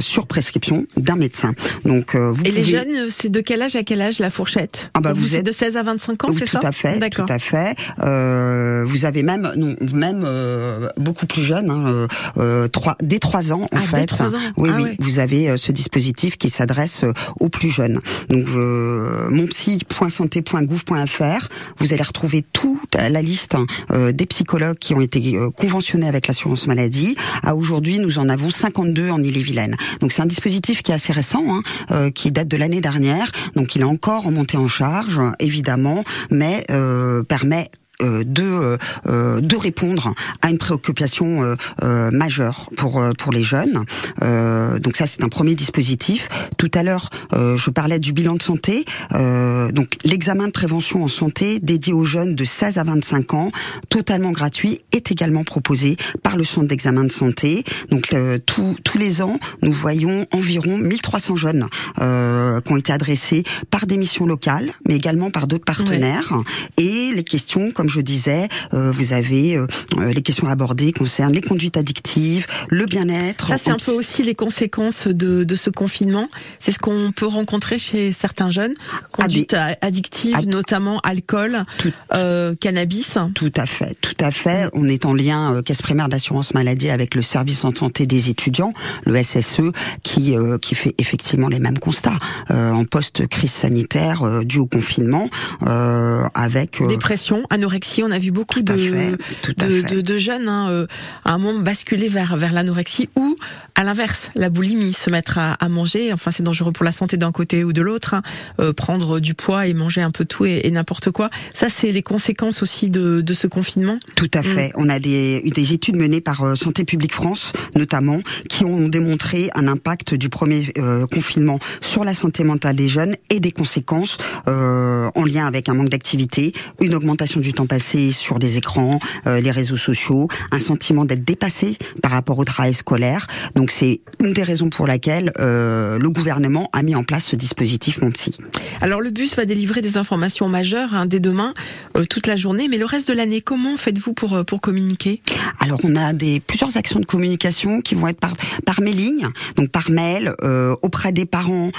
sur 0.00 0.26
prescription 0.26 0.65
d'un 0.96 1.16
médecin. 1.16 1.52
Donc 1.84 2.14
euh, 2.14 2.30
vous 2.32 2.42
Et 2.44 2.50
les 2.50 2.64
jeunes, 2.64 3.08
c'est 3.10 3.30
de 3.30 3.40
quel 3.40 3.62
âge 3.62 3.76
à 3.76 3.82
quel 3.82 4.00
âge 4.02 4.18
la 4.18 4.30
fourchette 4.30 4.90
Ah 4.94 5.00
bah, 5.00 5.12
vous 5.14 5.26
c'est 5.26 5.36
êtes- 5.38 5.46
de 5.46 5.52
16 5.52 5.76
à 5.76 5.82
25 5.82 6.24
ans, 6.24 6.28
Oui, 6.30 6.36
c'est 6.38 6.46
tout 6.46 6.58
ça 6.60 6.68
à 6.68 6.72
fait, 6.72 7.10
tout 7.10 7.24
à 7.28 7.38
fait. 7.38 7.74
Euh, 8.02 8.84
vous 8.86 9.04
avez 9.04 9.22
même, 9.22 9.50
non, 9.56 9.74
même 9.94 10.24
euh, 10.26 10.88
beaucoup 10.96 11.26
plus 11.26 11.42
jeune, 11.42 11.70
hein, 11.70 11.84
euh, 11.86 12.06
euh, 12.38 12.68
trois, 12.68 12.96
dès 13.00 13.18
trois 13.18 13.52
ans 13.52 13.62
en 13.62 13.68
Ah, 13.72 13.78
dès 13.92 14.00
fait. 14.00 14.06
trois 14.06 14.34
ans. 14.34 14.38
Oui, 14.56 14.70
Ah 14.72 14.78
oui. 14.82 14.96
Vous 14.98 15.18
avez 15.18 15.50
euh, 15.50 15.56
ce 15.56 15.72
dispositif 15.72 16.36
qui 16.38 16.50
s'adresse 16.50 17.02
aux 17.40 17.48
plus 17.48 17.70
jeunes. 17.70 18.00
Donc, 18.28 18.46
euh, 18.54 19.28
monpsy.santé.gouv.fr, 19.30 21.48
vous 21.78 21.92
allez 21.92 22.02
retrouver 22.02 22.44
toute 22.52 22.94
la 22.94 23.22
liste 23.22 23.54
hein, 23.54 23.66
des 24.12 24.26
psychologues 24.26 24.78
qui 24.78 24.94
ont 24.94 25.00
été 25.00 25.38
conventionnés 25.56 26.06
avec 26.08 26.26
l'assurance 26.28 26.66
maladie. 26.66 27.16
À 27.42 27.54
aujourd'hui, 27.56 27.98
nous 27.98 28.18
en 28.18 28.28
avons 28.28 28.50
52 28.50 29.10
en 29.10 29.22
Ille-et-Vilaine. 29.22 29.76
Donc, 30.00 30.12
c'est 30.12 30.22
un 30.22 30.26
dispositif 30.26 30.55
qui 30.82 30.92
est 30.92 30.94
assez 30.94 31.12
récent, 31.12 31.44
hein, 31.48 31.62
euh, 31.90 32.10
qui 32.10 32.30
date 32.30 32.48
de 32.48 32.56
l'année 32.56 32.80
dernière. 32.80 33.30
Donc, 33.54 33.76
il 33.76 33.82
est 33.82 33.84
encore 33.84 34.26
en 34.26 34.32
en 34.56 34.68
charge, 34.68 35.20
évidemment, 35.38 36.02
mais 36.30 36.64
euh, 36.70 37.22
permet 37.22 37.70
de 38.00 38.42
euh, 38.42 38.76
euh, 39.06 39.40
de 39.40 39.56
répondre 39.56 40.14
à 40.42 40.50
une 40.50 40.58
préoccupation 40.58 41.42
euh, 41.42 41.54
euh, 41.82 42.10
majeure 42.10 42.70
pour 42.76 43.00
euh, 43.00 43.12
pour 43.18 43.32
les 43.32 43.42
jeunes. 43.42 43.84
Euh, 44.22 44.78
donc 44.78 44.96
ça 44.96 45.06
c'est 45.06 45.22
un 45.22 45.28
premier 45.28 45.54
dispositif. 45.54 46.28
Tout 46.56 46.70
à 46.74 46.82
l'heure 46.82 47.10
euh, 47.32 47.56
je 47.56 47.70
parlais 47.70 47.98
du 47.98 48.12
bilan 48.12 48.34
de 48.34 48.42
santé. 48.42 48.84
Euh, 49.12 49.70
donc 49.70 49.96
l'examen 50.04 50.46
de 50.46 50.52
prévention 50.52 51.04
en 51.04 51.08
santé 51.08 51.58
dédié 51.60 51.92
aux 51.92 52.04
jeunes 52.04 52.34
de 52.34 52.44
16 52.44 52.78
à 52.78 52.84
25 52.84 53.34
ans, 53.34 53.50
totalement 53.90 54.32
gratuit, 54.32 54.80
est 54.92 55.10
également 55.10 55.44
proposé 55.44 55.96
par 56.22 56.36
le 56.36 56.44
centre 56.44 56.68
d'examen 56.68 57.04
de 57.04 57.12
santé. 57.12 57.64
Donc 57.90 58.12
euh, 58.12 58.38
tous 58.44 58.76
tous 58.84 58.98
les 58.98 59.22
ans 59.22 59.38
nous 59.62 59.72
voyons 59.72 60.26
environ 60.32 60.76
1300 60.78 61.36
jeunes 61.36 61.66
euh, 62.00 62.60
qui 62.60 62.72
ont 62.72 62.76
été 62.76 62.92
adressés 62.92 63.42
par 63.70 63.86
des 63.86 63.96
missions 63.96 64.26
locales, 64.26 64.70
mais 64.88 64.96
également 64.96 65.30
par 65.30 65.46
d'autres 65.46 65.64
partenaires. 65.64 66.32
Et 66.78 67.12
les 67.14 67.24
questions, 67.24 67.70
comme 67.70 67.85
je 67.88 68.00
disais, 68.00 68.48
euh, 68.74 68.90
vous 68.92 69.12
avez 69.12 69.56
euh, 69.56 69.66
euh, 69.98 70.12
les 70.12 70.22
questions 70.22 70.48
abordées 70.48 70.92
concernent 70.92 71.32
les 71.32 71.40
conduites 71.40 71.76
addictives, 71.76 72.46
le 72.68 72.84
bien-être. 72.86 73.48
Ça, 73.48 73.58
c'est 73.58 73.70
un 73.70 73.76
peu 73.76 73.92
aussi 73.92 74.22
les 74.22 74.34
conséquences 74.34 75.06
de, 75.08 75.44
de 75.44 75.54
ce 75.54 75.70
confinement. 75.70 76.28
C'est 76.58 76.72
ce 76.72 76.78
qu'on 76.78 77.12
peut 77.14 77.26
rencontrer 77.26 77.78
chez 77.78 78.12
certains 78.12 78.50
jeunes. 78.50 78.74
Conduite 79.12 79.54
addictive, 79.80 80.34
Ah, 80.38 80.42
notamment 80.42 81.00
alcool, 81.00 81.64
Tout- 81.78 81.92
euh, 82.14 82.54
cannabis. 82.60 83.14
Tout 83.34 83.52
à 83.56 83.66
fait, 83.66 83.96
tout 84.00 84.14
à 84.20 84.30
fait. 84.30 84.68
On 84.72 84.88
est 84.88 85.04
en 85.06 85.14
lien 85.14 85.54
euh, 85.54 85.62
caisse 85.62 85.82
primaire 85.82 86.08
d'assurance 86.08 86.54
maladie 86.54 86.90
avec 86.90 87.14
le 87.14 87.22
service 87.22 87.64
en 87.64 87.74
santé 87.74 88.06
des 88.06 88.30
étudiants, 88.30 88.72
le 89.04 89.22
SSE, 89.22 89.72
qui 90.02 90.36
euh, 90.36 90.58
qui 90.58 90.74
fait 90.74 90.94
effectivement 90.98 91.48
les 91.48 91.58
mêmes 91.58 91.78
constats 91.78 92.18
euh, 92.50 92.70
en 92.72 92.84
post 92.84 93.26
crise 93.28 93.52
sanitaire 93.52 94.22
euh, 94.22 94.42
due 94.44 94.58
au 94.58 94.66
confinement, 94.66 95.28
euh, 95.66 96.24
avec 96.34 96.80
Dépression, 96.86 97.42
anorexie, 97.50 97.75
on 98.02 98.10
a 98.10 98.18
vu 98.18 98.30
beaucoup 98.30 98.62
de, 98.62 98.76
fait, 98.76 99.16
tout 99.42 99.54
à 99.60 99.66
de, 99.66 99.80
fait. 99.82 99.94
de- 99.96 100.00
de 100.00 100.18
jeunes 100.18 100.48
hein, 100.48 100.68
euh, 100.70 100.86
à 101.24 101.32
un 101.34 101.38
moment 101.38 101.60
basculer 101.60 102.08
vers, 102.08 102.36
vers 102.36 102.52
l'anorexie 102.52 103.08
ou 103.16 103.36
à 103.76 103.84
l'inverse, 103.84 104.30
la 104.34 104.50
boulimie, 104.50 104.92
se 104.94 105.10
mettre 105.10 105.38
à, 105.38 105.52
à 105.52 105.68
manger. 105.68 106.12
Enfin, 106.12 106.30
c'est 106.32 106.42
dangereux 106.42 106.72
pour 106.72 106.84
la 106.84 106.92
santé 106.92 107.16
d'un 107.16 107.30
côté 107.30 107.62
ou 107.62 107.72
de 107.72 107.82
l'autre. 107.82 108.14
hein. 108.14 108.22
Euh, 108.58 108.72
prendre 108.72 109.20
du 109.20 109.34
poids 109.34 109.66
et 109.66 109.74
manger 109.74 110.00
un 110.00 110.10
peu 110.10 110.24
tout 110.24 110.46
et, 110.46 110.62
et 110.64 110.70
n'importe 110.70 111.10
quoi. 111.10 111.30
Ça, 111.54 111.68
c'est 111.70 111.92
les 111.92 112.02
conséquences 112.02 112.62
aussi 112.62 112.88
de, 112.88 113.20
de 113.20 113.34
ce 113.34 113.46
confinement. 113.46 113.98
Tout 114.16 114.30
à 114.34 114.42
fait. 114.42 114.72
On 114.76 114.88
a 114.88 114.98
des, 114.98 115.42
des 115.54 115.72
études 115.72 115.96
menées 115.96 116.20
par 116.20 116.42
euh, 116.42 116.54
Santé 116.54 116.84
publique 116.84 117.12
France, 117.12 117.52
notamment, 117.74 118.20
qui 118.48 118.64
ont 118.64 118.88
démontré 118.88 119.50
un 119.54 119.68
impact 119.68 120.14
du 120.14 120.28
premier 120.28 120.72
euh, 120.78 121.06
confinement 121.06 121.58
sur 121.80 122.02
la 122.04 122.14
santé 122.14 122.44
mentale 122.44 122.76
des 122.76 122.88
jeunes 122.88 123.14
et 123.30 123.40
des 123.40 123.52
conséquences 123.52 124.18
euh, 124.48 125.10
en 125.14 125.24
lien 125.24 125.46
avec 125.46 125.68
un 125.68 125.74
manque 125.74 125.90
d'activité, 125.90 126.52
une 126.80 126.94
augmentation 126.94 127.40
du 127.40 127.52
temps 127.52 127.66
passé 127.66 128.10
sur 128.12 128.38
des 128.38 128.56
écrans, 128.56 128.98
euh, 129.26 129.40
les 129.40 129.50
réseaux 129.50 129.76
sociaux, 129.76 130.28
un 130.50 130.58
sentiment 130.58 131.04
d'être 131.04 131.24
dépassé 131.24 131.76
par 132.02 132.12
rapport 132.12 132.38
au 132.38 132.44
travail 132.44 132.74
scolaire. 132.74 133.26
Donc 133.54 133.65
c'est 133.70 134.00
une 134.22 134.32
des 134.32 134.42
raisons 134.42 134.70
pour 134.70 134.86
laquelle 134.86 135.32
euh, 135.38 135.98
le 135.98 136.10
gouvernement 136.10 136.68
a 136.72 136.82
mis 136.82 136.94
en 136.94 137.04
place 137.04 137.24
ce 137.24 137.36
dispositif 137.36 138.00
Mon 138.00 138.10
Psy. 138.10 138.32
Alors 138.80 139.00
le 139.00 139.10
bus 139.10 139.36
va 139.36 139.44
délivrer 139.44 139.82
des 139.82 139.96
informations 139.96 140.48
majeures 140.48 140.94
hein, 140.94 141.06
dès 141.06 141.20
demain, 141.20 141.54
euh, 141.96 142.04
toute 142.04 142.26
la 142.26 142.36
journée, 142.36 142.68
mais 142.68 142.78
le 142.78 142.84
reste 142.84 143.08
de 143.08 143.14
l'année, 143.14 143.40
comment 143.40 143.76
faites-vous 143.76 144.12
pour 144.12 144.34
euh, 144.34 144.44
pour 144.44 144.60
communiquer? 144.60 145.20
Alors 145.60 145.80
on 145.84 145.96
a 145.96 146.12
des 146.12 146.40
plusieurs 146.40 146.76
actions 146.76 147.00
de 147.00 147.06
communication 147.06 147.80
qui 147.80 147.94
vont 147.94 148.08
être 148.08 148.20
par 148.20 148.32
par 148.64 148.80
mailing, 148.80 149.26
donc 149.56 149.70
par 149.70 149.90
mail 149.90 150.32
euh, 150.42 150.74
auprès 150.82 151.12
des 151.12 151.24
parents 151.24 151.70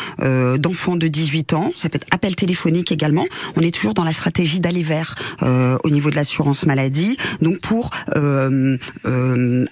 d'enfants 0.59 0.95
de 0.95 1.07
18 1.07 1.53
ans. 1.53 1.71
Ça 1.75 1.89
peut 1.89 1.97
être 1.97 2.07
appel 2.11 2.35
téléphonique 2.35 2.91
également. 2.91 3.25
On 3.55 3.61
est 3.61 3.71
toujours 3.71 3.93
dans 3.93 4.03
la 4.03 4.11
stratégie 4.11 4.59
d'aller 4.59 4.83
vers 4.83 5.15
au 5.41 5.89
niveau 5.89 6.09
de 6.09 6.15
l'assurance 6.15 6.65
maladie, 6.65 7.17
donc 7.41 7.59
pour 7.59 7.91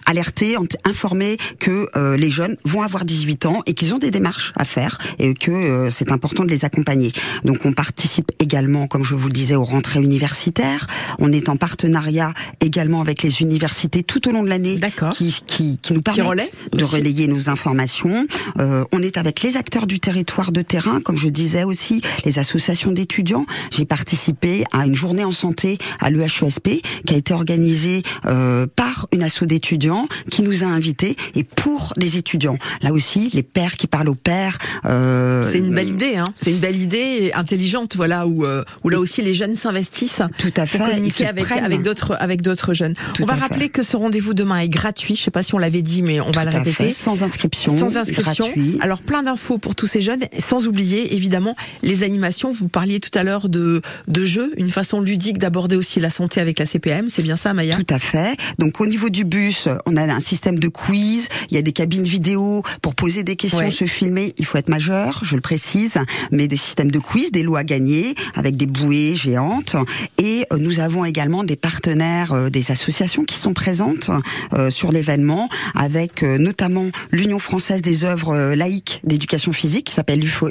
alerter, 0.06 0.56
informer 0.84 1.38
que 1.60 1.88
euh, 2.06 2.18
les 2.18 2.30
jeunes 2.30 2.56
vont 2.64 2.82
avoir 2.82 3.06
18 3.06 3.46
ans 3.46 3.62
et 3.66 3.74
qu'ils 3.74 3.94
ont 3.94 3.98
des 3.98 4.12
démarches 4.12 4.54
à 4.56 4.66
faire 4.66 4.98
et 5.20 5.34
que 5.34 5.52
euh, 5.52 5.90
c'est 5.90 6.12
important 6.12 6.44
de 6.44 6.50
les 6.50 6.66
accompagner. 6.66 7.12
Donc 7.44 7.66
on 7.66 7.74
participe 7.74 8.32
également, 8.40 8.88
comme 8.88 9.04
je 9.04 9.16
vous 9.16 9.28
le 9.28 9.34
disais, 9.34 9.56
aux 9.56 9.64
rentrées 9.64 10.02
universitaires. 10.02 10.88
On 11.20 11.32
est 11.32 11.50
en 11.50 11.56
partenariat 11.58 12.34
également 12.62 13.02
avec 13.02 13.24
les 13.24 13.42
universités 13.42 14.04
tout 14.04 14.28
au 14.28 14.32
long 14.32 14.44
de 14.44 14.50
l'année 14.50 14.78
D'accord. 14.78 15.10
qui, 15.10 15.36
qui, 15.48 15.80
qui 15.82 15.94
nous 15.94 16.02
permettent 16.02 16.54
de 16.74 16.84
aussi. 16.84 16.96
relayer 16.96 17.28
nos 17.28 17.50
informations. 17.50 18.28
Euh, 18.60 18.84
on 18.92 19.02
est 19.02 19.18
avec 19.18 19.42
les 19.42 19.58
acteurs 19.58 19.88
du 19.88 20.00
territoire 20.00 20.52
de 20.52 20.62
terrain, 20.62 21.02
comme 21.02 21.18
je 21.18 21.30
disais 21.30 21.64
aussi, 21.64 22.02
les 22.26 22.40
associations 22.40 22.92
d'étudiants. 22.92 23.46
J'ai 23.72 23.86
participé 23.86 24.64
à 24.72 24.86
une 24.86 24.96
journée 24.96 25.24
en 25.24 25.32
santé 25.32 25.78
à 26.00 26.10
l'UHESP 26.10 26.82
qui 27.06 27.14
a 27.14 27.18
été 27.18 27.34
organisée 27.34 28.04
euh, 28.26 28.68
par 28.76 29.08
une 29.12 29.24
asso 29.24 29.44
d'étudiants 29.44 30.08
qui 30.30 30.42
nous 30.42 30.64
a 30.64 30.68
invités 30.68 31.16
et 31.36 31.44
pour 31.44 31.94
les 31.98 32.18
étudiants. 32.18 32.58
Là 32.82 32.92
aussi, 32.94 33.30
les 33.34 33.44
pères 33.44 33.76
qui 33.76 33.88
parlent 33.88 34.10
aux 34.10 34.16
pères. 34.16 34.58
euh, 34.86 35.44
C'est 35.52 35.58
une 35.60 35.74
belle 35.74 35.90
idée, 35.90 36.16
hein. 36.18 36.26
C'est 36.36 36.52
une 36.52 36.60
belle 36.60 36.78
idée 36.82 37.32
intelligente, 37.34 37.96
voilà, 37.96 38.28
où, 38.28 38.46
euh, 38.46 38.64
où 38.84 38.90
là 38.90 39.00
aussi 39.00 39.22
les 39.22 39.34
jeunes 39.34 39.56
s'investissent 39.56 40.22
Tout 40.38 40.52
à 40.58 40.62
pour 40.66 40.70
fait. 40.70 40.78
ils 40.78 40.90
communiquer 40.96 41.28
avec 41.28 41.52
avec 41.52 41.82
d'autres 41.82 42.16
avec 42.20 42.42
d'autres 42.42 42.74
jeunes. 42.74 42.94
Tout 43.14 43.24
on 43.24 43.26
va 43.26 43.36
fait. 43.36 43.42
rappeler 43.42 43.70
que 43.70 43.84
ce 43.84 43.96
rendez-vous 43.98 44.34
demain 44.34 44.60
est 44.60 44.70
gratuit. 44.70 45.16
Je 45.16 45.22
sais 45.24 45.32
pas 45.32 45.44
si 45.44 45.56
on 45.56 45.58
l'avait 45.58 45.82
dit, 45.82 46.02
mais 46.02 46.20
on 46.20 46.32
va 46.32 46.44
le 46.46 46.52
répéter. 46.52 46.72
fait, 46.72 46.90
sans 46.90 47.24
inscription, 47.24 47.78
Sans 47.78 47.98
inscription. 47.98 48.46
gratuit. 48.46 48.78
Alors 48.82 49.02
plein 49.02 49.24
d'infos 49.24 49.58
pour 49.58 49.76
tous 49.76 49.88
ces 49.88 50.02
jeunes, 50.02 50.24
sans 50.40 50.68
oublier 50.68 51.14
évidemment 51.16 51.56
les 51.84 52.04
animations. 52.04 52.52
Vous 52.52 52.68
parliez 52.68 53.00
tout 53.00 53.18
à 53.18 53.24
l'heure 53.24 53.50
de 53.50 53.82
de 54.08 54.26
jeux, 54.26 54.52
une 54.58 54.70
façon 54.72 55.02
ludique 55.02 55.38
d'aborder 55.38 55.76
aussi 55.76 56.00
la 56.00 56.10
santé 56.10 56.40
avec 56.42 56.60
la 56.60 56.66
CPM. 56.66 57.08
C'est 57.12 57.24
bien 57.24 57.36
ça, 57.36 57.54
Maya? 57.54 57.76
Tout 57.78 57.94
à 57.94 58.00
fait. 58.00 58.36
Donc 58.60 58.82
au 58.82 58.86
niveau 58.88 59.10
du 59.10 59.24
bus, 59.26 59.68
on 59.86 59.98
a 59.98 60.04
un 60.04 60.20
système 60.20 60.60
de 60.60 60.68
quiz, 60.68 61.28
il 61.50 61.56
y 61.56 61.58
a 61.58 61.62
des 61.62 61.72
cabine 61.86 62.04
vidéo 62.04 62.64
pour 62.82 62.96
poser 62.96 63.22
des 63.22 63.36
questions, 63.36 63.60
Ouais. 63.60 63.70
se 63.70 63.86
filmer. 63.86 64.34
Il 64.40 64.46
faut 64.48 64.58
être 64.58 64.70
majeur, 64.70 65.20
je 65.24 65.36
le 65.36 65.42
précise, 65.42 66.00
mais 66.32 66.48
des 66.48 66.58
systèmes 66.58 66.90
de 66.90 66.98
quiz, 66.98 67.32
des 67.32 67.44
lots 67.44 67.58
à 67.58 67.64
gagner 67.64 68.16
avec 68.34 68.58
des 68.58 68.66
bouées 68.66 69.14
géantes. 69.16 69.76
Et 70.18 70.48
euh, 70.52 70.58
nous 70.58 70.80
avons 70.80 71.06
également 71.06 71.44
des 71.44 71.56
partenaires, 71.56 72.34
euh, 72.34 72.50
des 72.50 72.72
associations 72.72 73.24
qui 73.24 73.38
sont 73.38 73.54
présentes 73.54 74.10
euh, 74.54 74.72
sur 74.72 74.92
l'événement, 74.92 75.48
avec 75.76 76.24
notamment 76.24 76.86
l'Union 77.12 77.38
française 77.38 77.84
des 77.84 78.04
œuvres 78.04 78.56
laïques 78.56 79.00
d'éducation 79.04 79.52
physique, 79.54 79.86
qui 79.86 79.94
s'appelle 79.94 80.20
l'UFO, 80.22 80.48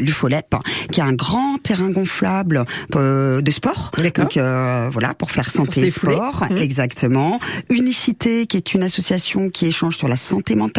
l'UFOLEP, 0.00 0.54
qui 0.92 1.02
a 1.02 1.04
un 1.04 1.12
grand 1.12 1.58
terrain 1.62 1.90
gonflable 1.90 2.64
de 2.94 3.50
sport. 3.50 3.90
D'accord. 3.98 4.24
Donc 4.24 4.38
euh, 4.38 4.88
voilà, 4.90 5.12
pour 5.12 5.30
faire 5.30 5.50
santé 5.50 5.82
et 5.82 5.90
sport, 5.90 6.46
Mhm. 6.50 6.56
exactement. 6.56 7.38
Unicité, 7.68 8.46
qui 8.46 8.56
est 8.56 8.72
une 8.72 8.82
association 8.82 9.50
qui 9.50 9.66
échange 9.66 9.96
sur 9.98 10.08
la 10.08 10.16
santé 10.16 10.54
mentale. 10.54 10.69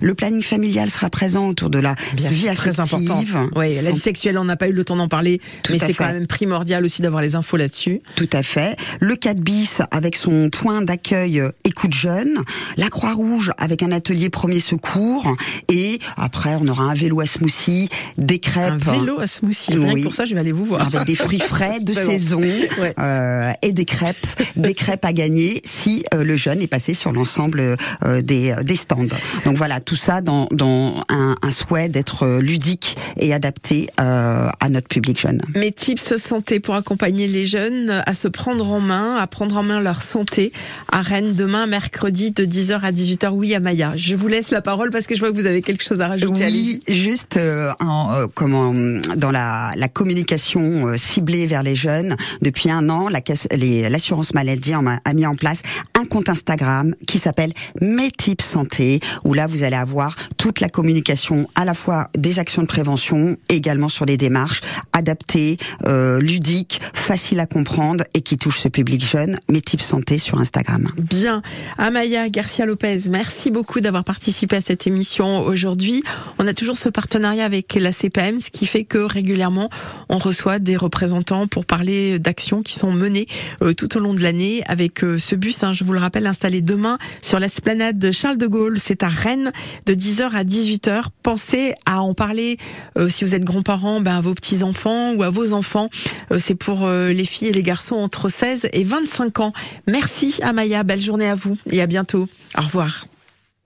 Le 0.00 0.14
planning 0.14 0.42
familial 0.42 0.90
sera 0.90 1.10
présent 1.10 1.48
autour 1.48 1.70
de 1.70 1.78
la 1.78 1.94
Bien, 2.14 2.30
vie 2.30 2.48
très 2.54 2.80
affective. 2.80 3.10
important. 3.36 3.48
Oui, 3.56 3.74
la 3.82 3.90
vie 3.90 3.98
sexuelle, 3.98 4.38
on 4.38 4.44
n'a 4.44 4.56
pas 4.56 4.68
eu 4.68 4.72
le 4.72 4.84
temps 4.84 4.96
d'en 4.96 5.08
parler, 5.08 5.40
Tout 5.62 5.72
mais 5.72 5.78
c'est 5.78 5.94
quand 5.94 6.12
même 6.12 6.26
primordial 6.26 6.84
aussi 6.84 7.02
d'avoir 7.02 7.22
les 7.22 7.34
infos 7.34 7.56
là-dessus. 7.56 8.00
Tout 8.16 8.28
à 8.32 8.42
fait. 8.42 8.76
Le 9.00 9.16
4 9.16 9.40
bis 9.40 9.80
avec 9.90 10.16
son 10.16 10.50
point 10.50 10.82
d'accueil 10.82 11.40
euh, 11.40 11.50
écoute 11.64 11.92
jeune. 11.94 12.38
La 12.76 12.88
Croix-Rouge 12.88 13.52
avec 13.58 13.82
un 13.82 13.92
atelier 13.92 14.30
premier 14.30 14.60
secours. 14.60 15.26
Et 15.70 15.98
après, 16.16 16.56
on 16.60 16.66
aura 16.68 16.84
un 16.84 16.94
vélo 16.94 17.20
à 17.20 17.26
smoothie, 17.26 17.88
des 18.18 18.38
crêpes. 18.38 18.72
Un 18.86 18.92
vélo 18.98 19.20
à 19.20 19.26
smoothie. 19.26 19.76
Oui. 19.78 20.02
pour 20.02 20.14
ça, 20.14 20.26
je 20.26 20.34
vais 20.34 20.40
aller 20.40 20.52
vous 20.52 20.64
voir. 20.64 20.86
Avec 20.86 21.04
des 21.06 21.14
fruits 21.16 21.40
frais 21.40 21.80
de 21.80 21.92
saison 21.94 22.40
Ouais. 22.80 22.94
euh, 22.98 23.52
et 23.62 23.72
des 23.72 23.84
crêpes, 23.84 24.16
des 24.56 24.74
crêpes 24.74 25.04
à 25.04 25.12
gagner 25.12 25.60
si 25.64 26.04
euh, 26.14 26.24
le 26.24 26.36
jeune 26.36 26.60
est 26.62 26.66
passé 26.66 26.94
sur 26.94 27.12
l'ensemble 27.12 27.76
euh, 28.04 28.22
des, 28.22 28.54
des 28.64 28.76
stands. 28.76 29.06
Donc 29.44 29.56
voilà, 29.56 29.80
tout 29.80 29.96
ça 29.96 30.20
dans, 30.20 30.46
dans 30.50 31.02
un, 31.08 31.36
un 31.42 31.50
souhait 31.50 31.88
d'être 31.88 32.24
euh, 32.24 32.40
ludique 32.40 32.96
et 33.16 33.32
adapté 33.34 33.88
euh, 34.00 34.48
à 34.60 34.68
notre 34.68 34.88
public 34.88 35.20
jeune. 35.20 35.42
Mes 35.54 35.72
tips 35.72 36.16
santé 36.16 36.60
pour 36.60 36.74
accompagner 36.74 37.26
les 37.28 37.46
jeunes 37.46 38.02
à 38.06 38.14
se 38.14 38.28
prendre 38.28 38.70
en 38.70 38.80
main, 38.80 39.16
à 39.16 39.26
prendre 39.26 39.56
en 39.56 39.62
main 39.62 39.80
leur 39.80 40.02
santé 40.02 40.52
à 40.90 41.02
Rennes 41.02 41.34
demain, 41.34 41.66
mercredi 41.66 42.30
de 42.30 42.44
10h 42.44 42.80
à 42.82 42.92
18h. 42.92 43.30
Oui, 43.30 43.54
Amaya, 43.54 43.92
je 43.96 44.14
vous 44.14 44.28
laisse 44.28 44.50
la 44.50 44.60
parole 44.62 44.90
parce 44.90 45.06
que 45.06 45.14
je 45.14 45.20
vois 45.20 45.30
que 45.30 45.36
vous 45.36 45.46
avez 45.46 45.62
quelque 45.62 45.82
chose 45.84 46.00
à 46.00 46.08
rajouter. 46.08 46.44
Oui, 46.46 46.80
juste 46.88 47.36
euh, 47.36 47.70
en, 47.80 48.12
euh, 48.14 48.26
comment 48.34 48.72
dans 49.16 49.30
la, 49.30 49.72
la 49.76 49.88
communication 49.88 50.88
euh, 50.88 50.96
ciblée 50.96 51.46
vers 51.46 51.62
les 51.62 51.76
jeunes. 51.76 52.16
Depuis 52.42 52.70
un 52.70 52.88
an, 52.88 53.08
la 53.08 53.20
caisse- 53.20 53.48
les- 53.54 53.88
l'assurance 53.88 54.34
maladie 54.34 54.72
a 54.74 55.14
mis 55.14 55.26
en 55.26 55.34
place 55.34 55.62
un 55.98 56.04
compte 56.04 56.28
Instagram 56.28 56.94
qui 57.06 57.18
s'appelle 57.18 57.52
Mes 57.80 58.10
tips 58.10 58.44
santé, 58.44 58.95
où 59.24 59.34
là 59.34 59.46
vous 59.46 59.62
allez 59.62 59.76
avoir 59.76 60.14
toute 60.36 60.60
la 60.60 60.68
communication 60.68 61.48
à 61.54 61.64
la 61.64 61.74
fois 61.74 62.08
des 62.16 62.38
actions 62.38 62.62
de 62.62 62.66
prévention, 62.66 63.36
également 63.48 63.88
sur 63.88 64.06
les 64.06 64.16
démarches 64.16 64.60
adaptées, 64.92 65.56
euh, 65.86 66.20
ludiques, 66.20 66.80
faciles 66.92 67.40
à 67.40 67.46
comprendre 67.46 68.04
et 68.14 68.20
qui 68.20 68.36
touchent 68.36 68.60
ce 68.60 68.68
public 68.68 69.04
jeune. 69.04 69.38
Mes 69.48 69.60
tips 69.60 69.84
santé 69.84 70.18
sur 70.18 70.38
Instagram. 70.38 70.88
Bien. 70.98 71.42
Amaya 71.78 72.28
Garcia 72.28 72.66
Lopez, 72.66 73.08
merci 73.10 73.50
beaucoup 73.50 73.80
d'avoir 73.80 74.04
participé 74.04 74.56
à 74.56 74.60
cette 74.60 74.86
émission 74.86 75.40
aujourd'hui. 75.40 76.02
On 76.38 76.46
a 76.46 76.54
toujours 76.54 76.76
ce 76.76 76.88
partenariat 76.88 77.44
avec 77.44 77.74
la 77.74 77.92
CPM, 77.92 78.40
ce 78.40 78.50
qui 78.50 78.66
fait 78.66 78.84
que 78.84 78.98
régulièrement, 78.98 79.70
on 80.08 80.18
reçoit 80.18 80.58
des 80.58 80.76
représentants 80.76 81.46
pour 81.46 81.66
parler 81.66 82.18
d'actions 82.18 82.62
qui 82.62 82.74
sont 82.74 82.92
menées 82.92 83.26
euh, 83.62 83.72
tout 83.72 83.96
au 83.96 84.00
long 84.00 84.14
de 84.14 84.20
l'année 84.20 84.62
avec 84.66 85.04
euh, 85.04 85.18
ce 85.18 85.34
bus, 85.34 85.62
hein, 85.62 85.72
je 85.72 85.84
vous 85.84 85.92
le 85.92 85.98
rappelle, 85.98 86.26
installé 86.26 86.60
demain 86.60 86.98
sur 87.22 87.38
l'esplanade 87.38 87.98
de 87.98 88.10
Charles 88.10 88.38
de 88.38 88.46
Gaulle. 88.46 88.78
C'est 88.86 89.02
à 89.02 89.08
Rennes 89.08 89.50
de 89.86 89.94
10h 89.94 90.30
à 90.32 90.44
18h. 90.44 91.06
Pensez 91.24 91.74
à 91.86 92.02
en 92.02 92.14
parler 92.14 92.56
euh, 92.96 93.08
si 93.08 93.24
vous 93.24 93.34
êtes 93.34 93.42
grands-parents, 93.42 94.00
ben, 94.00 94.18
à 94.18 94.20
vos 94.20 94.32
petits-enfants 94.32 95.12
ou 95.14 95.24
à 95.24 95.30
vos 95.30 95.52
enfants. 95.52 95.90
Euh, 96.30 96.38
C'est 96.40 96.54
pour 96.54 96.86
euh, 96.86 97.08
les 97.08 97.24
filles 97.24 97.48
et 97.48 97.52
les 97.52 97.64
garçons 97.64 97.96
entre 97.96 98.28
16 98.28 98.68
et 98.72 98.84
25 98.84 99.40
ans. 99.40 99.52
Merci 99.88 100.38
Amaya, 100.40 100.84
belle 100.84 101.00
journée 101.00 101.28
à 101.28 101.34
vous 101.34 101.58
et 101.68 101.82
à 101.82 101.88
bientôt. 101.88 102.28
Au 102.56 102.62
revoir. 102.62 103.06